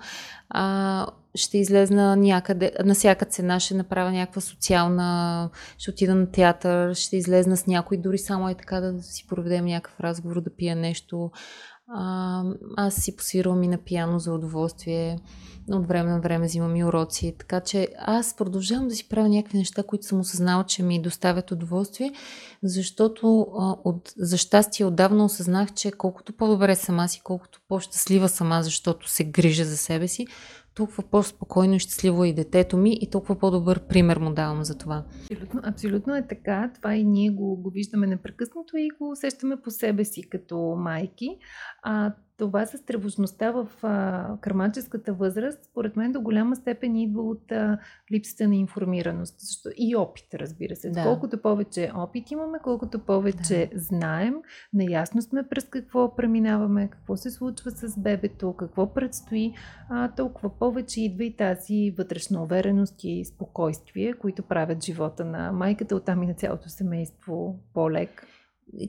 [0.48, 6.94] а, ще излезна някъде, на всяка цена ще направя някаква социална, ще отида на театър,
[6.94, 10.76] ще излезна с някой, дори само е така да си проведем някакъв разговор, да пия
[10.76, 11.30] нещо.
[11.94, 12.42] А,
[12.76, 15.18] аз си посвирвам и на пияно за удоволствие.
[15.68, 17.34] От време на време взимам и уроци.
[17.38, 21.50] Така че аз продължавам да си правя някакви неща, които съм осъзнала, че ми доставят
[21.50, 22.12] удоволствие,
[22.62, 28.28] защото а, от, за щастие отдавна осъзнах, че колкото по-добре съм аз и колкото по-щастлива
[28.28, 30.26] съм аз, защото се грижа за себе си,
[30.74, 34.78] толкова по-спокойно и щастливо е и детето ми и толкова по-добър пример му давам за
[34.78, 35.04] това.
[35.30, 36.70] Абсолютно, абсолютно е така.
[36.74, 41.38] Това и ние го, го виждаме непрекъснато и го усещаме по себе си като майки.
[41.82, 47.52] А, това с тревожността в а, кърмаческата възраст, според мен до голяма степен идва от
[47.52, 47.78] а,
[48.12, 49.40] липсата на информираност.
[49.40, 49.68] Защо?
[49.76, 50.90] И опит, разбира се.
[50.90, 51.02] Да.
[51.02, 53.78] Колкото повече опит имаме, колкото повече да.
[53.78, 54.34] знаем,
[54.72, 59.52] наясно сме през какво преминаваме, какво се случва с бебето, какво предстои,
[59.88, 65.96] а, толкова повече идва и тази вътрешна увереност и спокойствие, които правят живота на майката,
[65.96, 68.26] оттам и на цялото семейство по-лек.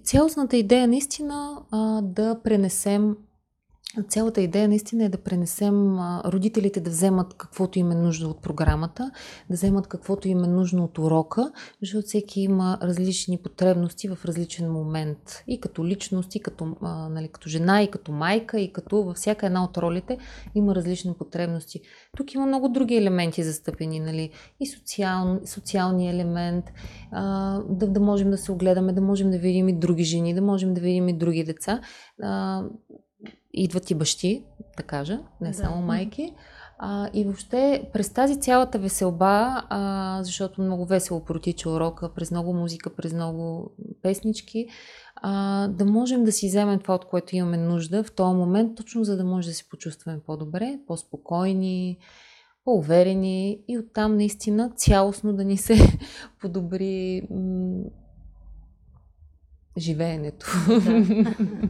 [0.04, 3.16] Цялостната идея наистина а, да пренесем
[4.10, 9.12] Цялата идея наистина е да пренесем родителите да вземат каквото им е нужда от програмата,
[9.50, 14.72] да вземат каквото им е нужно от урока, защото всеки има различни потребности в различен
[14.72, 15.44] момент.
[15.48, 16.76] И като личност, и като,
[17.10, 20.18] нали, като жена, и като майка, и като във всяка една от ролите
[20.56, 21.82] има различни потребности.
[22.18, 24.32] Тук има много други елементи застъпени, нали?
[24.60, 26.66] и социал, социалния елемент,
[27.70, 30.74] да, да можем да се огледаме, да можем да видим и други жени, да можем
[30.74, 31.82] да видим и други деца.
[33.54, 34.43] Идват и бащи,
[34.78, 35.54] да кажа, не да.
[35.54, 36.34] само майки.
[36.84, 42.54] А, и въобще през тази цялата веселба, а, защото много весело протича урока, през много
[42.54, 43.72] музика, през много
[44.02, 44.68] песнички,
[45.16, 49.04] а, да можем да си вземем това, от което имаме нужда в този момент, точно
[49.04, 51.97] за да може да се почувстваме по-добре, по-спокойни,
[52.66, 55.76] по-уверени и оттам наистина цялостно да ни се
[56.41, 57.84] подобри м-
[59.78, 60.45] живеенето.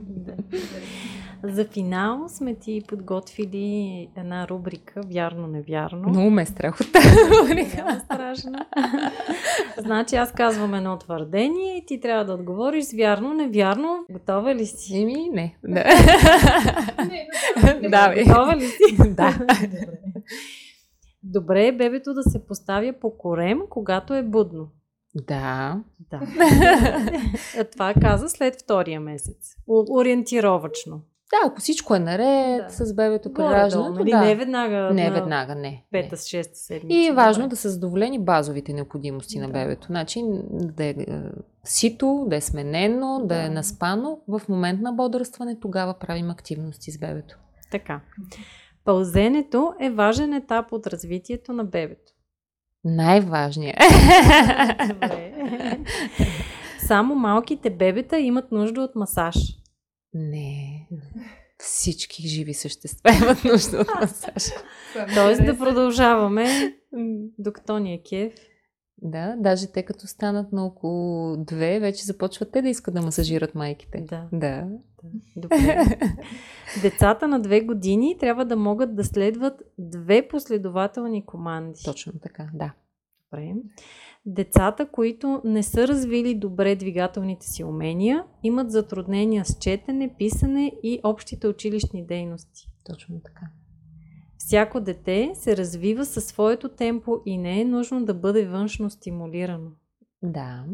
[0.04, 0.36] Да.
[1.44, 6.10] За финал сме ти подготвили една рубрика Вярно-невярно.
[6.10, 8.02] Много ме е страх от тази рубрика.
[8.06, 8.66] страшна.
[9.78, 14.06] значи аз казвам едно твърдение и ти трябва да отговориш с вярно-невярно.
[14.12, 14.98] Готова ли си?
[14.98, 15.58] Еми, не.
[17.62, 17.90] Да.
[17.90, 18.98] да, Готова ли си?
[19.10, 19.40] да.
[21.24, 24.68] Добре е бебето да се поставя по корем, когато е будно.
[25.16, 25.80] Да.
[26.10, 26.22] да.
[27.72, 29.56] Това каза след втория месец.
[29.68, 31.02] Ориентировачно.
[31.32, 32.86] Да, ако всичко е наред да.
[32.86, 34.12] с бебето при раждането, нали?
[34.12, 34.22] да.
[34.22, 34.94] Не веднага.
[34.94, 35.86] Не веднага, не.
[35.92, 36.98] Пета, с шеста седмица.
[36.98, 39.48] И е важно да са задоволени базовите необходимости да.
[39.48, 39.88] на бебето.
[39.88, 40.96] Значи да е, е
[41.64, 44.20] сито, да е сменено, да, да е наспано.
[44.28, 47.38] В момент на бодрстване тогава правим активности с бебето.
[47.72, 48.02] Така.
[48.86, 52.12] Пълзенето е важен етап от развитието на бебето.
[52.84, 53.78] Най-важният.
[56.80, 59.61] Само малките бебета имат нужда от масаж.
[60.14, 60.88] Не.
[61.58, 64.44] Всички живи същества имат нужда от масаж.
[65.16, 66.76] Тоест да продължаваме,
[67.38, 68.34] докато ни е кеф.
[69.02, 73.56] Да, даже те като станат на около две, вече започват те да искат да масажират
[73.56, 74.02] майките.
[74.02, 74.28] Да.
[74.34, 74.68] да.
[75.36, 75.86] Добре.
[76.82, 81.80] Децата на две години трябва да могат да следват две последователни команди.
[81.86, 82.74] Точно така, да.
[83.32, 83.54] Добре.
[84.26, 91.00] Децата, които не са развили добре двигателните си умения, имат затруднения с четене, писане и
[91.04, 92.68] общите училищни дейности.
[92.86, 93.46] Точно така.
[94.38, 99.72] Всяко дете се развива със своето темпо и не е нужно да бъде външно стимулирано.
[100.24, 100.66] Да.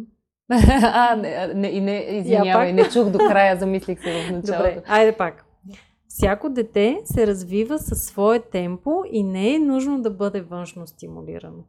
[0.84, 4.70] а, не, не, не извинявай, не чух до края, замислих се в началото.
[4.70, 5.46] Добре, айде пак.
[6.08, 11.64] Всяко дете се развива със свое темпо и не е нужно да бъде външно стимулирано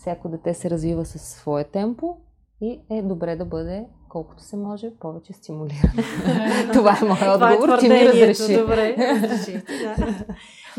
[0.00, 2.16] всяко дете се развива със свое темпо
[2.60, 6.02] и е добре да бъде колкото се може повече стимулирано.
[6.72, 8.56] Това е моят отговор, ти ми разреши.
[8.60, 8.94] Добре,
[9.82, 10.24] да.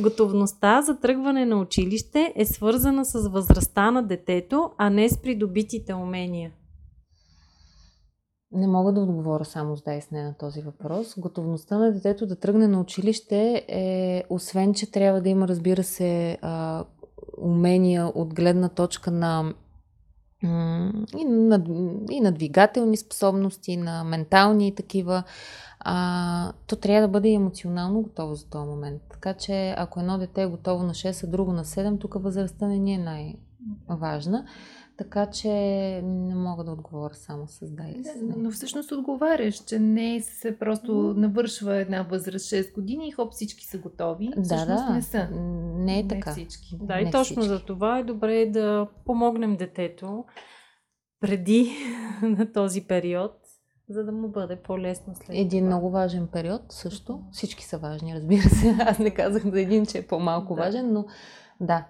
[0.01, 5.93] Готовността за тръгване на училище е свързана с възрастта на детето, а не с придобитите
[5.93, 6.51] умения.
[8.51, 11.15] Не мога да отговоря само с да и с не на този въпрос.
[11.17, 16.37] Готовността на детето да тръгне на училище е, освен, че трябва да има, разбира се,
[17.41, 19.53] умения от гледна точка на
[21.17, 21.63] и на,
[22.11, 25.23] и на двигателни способности, на ментални и такива,
[25.79, 29.01] а, то трябва да бъде емоционално готово за този момент.
[29.11, 32.67] Така че ако едно дете е готово на 6, а друго на 7, тук възрастта
[32.67, 34.45] не ни е най-важна.
[34.99, 35.49] Така че
[36.03, 38.33] не мога да отговоря само с да или с не.
[38.37, 43.65] Но всъщност отговаряш, че не се просто навършва една възраст 6 години и хоп всички
[43.65, 44.29] са готови.
[44.37, 44.93] Да, всъщност да.
[44.93, 45.29] не са.
[45.75, 46.29] Не е така.
[46.29, 46.77] Не всички.
[46.81, 47.47] Да, не и точно всички.
[47.47, 50.25] за това е добре да помогнем детето
[51.19, 51.71] преди
[52.21, 53.31] на този период,
[53.89, 55.67] за да му бъде по-лесно след Един това.
[55.67, 57.19] много важен период също.
[57.31, 58.69] Всички са важни, разбира се.
[58.79, 60.61] Аз не казах за един, че е по-малко Да.
[60.61, 61.05] важен, но
[61.61, 61.87] да,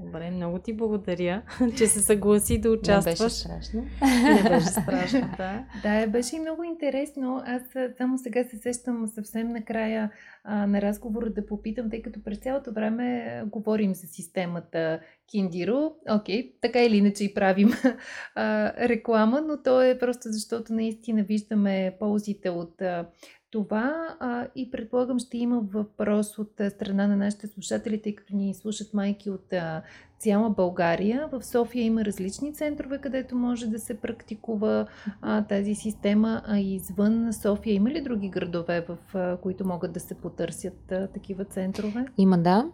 [0.00, 1.42] Добре, много ти благодаря,
[1.76, 3.18] че се съгласи да не участваш.
[3.18, 3.86] беше страшно.
[4.24, 5.64] Не беше страшно, да.
[5.82, 7.42] Да, беше и много интересно.
[7.46, 7.62] Аз
[7.98, 10.10] само сега се сещам съвсем накрая
[10.44, 15.92] а, на разговора да попитам, тъй като през цялото време говорим за системата Киндиро.
[16.10, 17.70] Окей, така или иначе и правим
[18.34, 23.08] а, реклама, но то е просто защото наистина виждаме ползите от а,
[23.50, 28.54] това а, и предполагам ще има въпрос от страна на нашите слушатели, тъй като ни
[28.54, 29.82] слушат майки от а,
[30.18, 31.28] цяла България.
[31.32, 34.86] В София има различни центрове, където може да се практикува
[35.22, 40.00] а, тази система, а извън София има ли други градове, в а, които могат да
[40.00, 42.06] се потърсят а, такива центрове?
[42.18, 42.70] Има, да.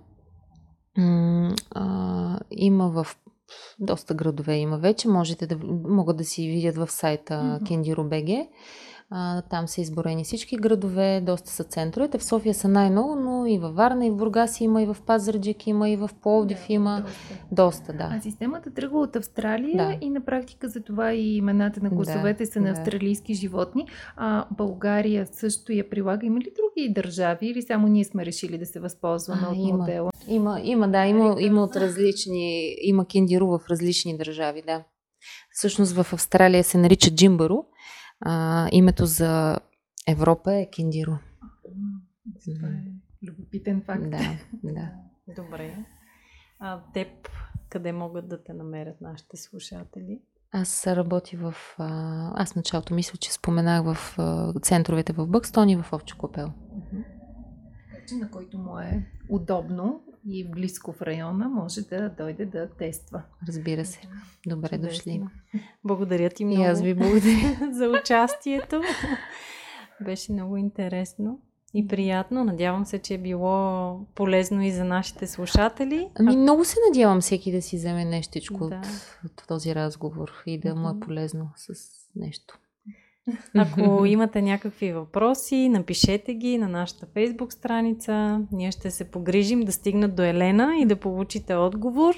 [0.98, 3.06] М, а, има в
[3.78, 5.08] доста градове има вече.
[5.08, 5.56] Можете да
[5.88, 7.64] могат да си видят в сайта Мгм.
[7.64, 8.48] Kendiro.bg.
[9.50, 12.18] Там са изборени всички градове, доста са центровете.
[12.18, 15.66] В София са най-много, но и във Варна, и в Бургас има, и в Пазарджик
[15.66, 17.02] има, и в Пловдив има.
[17.02, 17.34] Доста.
[17.52, 18.08] Доста, да.
[18.18, 19.98] А системата тръгва от Австралия Да.
[20.00, 22.70] и на практика за това и имената на Да, гласовете са на да.
[22.70, 23.86] австралийски животни.
[24.16, 26.26] А България също я прилага.
[26.26, 29.78] Има ли други държави или само ние сме решили да се възползваме А, от има.
[29.78, 30.10] модела?
[30.28, 34.84] Има, има, да, има, има от различни, има киндиру в различни държави, да.
[35.50, 37.64] Всъщност в Австралия се нарича джимбаро.
[38.24, 39.58] А, името за
[40.08, 41.18] Европа е киндиро.
[42.44, 42.82] Това е
[43.26, 44.10] любопитен факт.
[44.10, 44.90] Да, да.
[45.42, 45.76] Добре.
[46.58, 47.08] А теб,
[47.68, 50.20] къде могат да те намерят нашите слушатели?
[50.52, 51.54] Аз работя в...
[52.34, 54.16] Аз началото мисля, че споменах в
[54.62, 56.52] центровете в Бъкстон и в Овчо Копел.
[57.92, 63.22] Начин, на който му е удобно и близко в района, може да дойде да тества.
[63.48, 64.00] Разбира се.
[64.46, 64.88] Добре Чудесно.
[64.88, 65.22] дошли.
[65.84, 67.72] Благодаря ти много И аз ви благодаря.
[67.72, 68.82] за участието.
[70.04, 71.40] Беше много интересно
[71.74, 72.44] и приятно.
[72.44, 76.08] Надявам се, че е било полезно и за нашите слушатели.
[76.14, 78.76] Ами много се надявам всеки да си вземе нещичко Да.
[78.76, 78.86] от,
[79.24, 81.72] от този разговор и да му е полезно с
[82.16, 82.58] нещо.
[83.56, 88.40] Ако имате някакви въпроси, напишете ги на нашата фейсбук страница.
[88.52, 92.14] Ние ще се погрижим да стигнат до Елена и да получите отговор.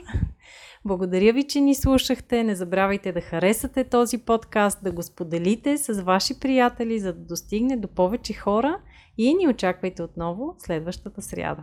[0.85, 2.45] Благодаря ви, че ни слушахте.
[2.45, 7.77] Не забравяйте да харесате този подкаст, да го споделите с ваши приятели, за да достигне
[7.77, 8.79] до повече хора
[9.19, 11.63] и ни очаквайте отново следващата сряда.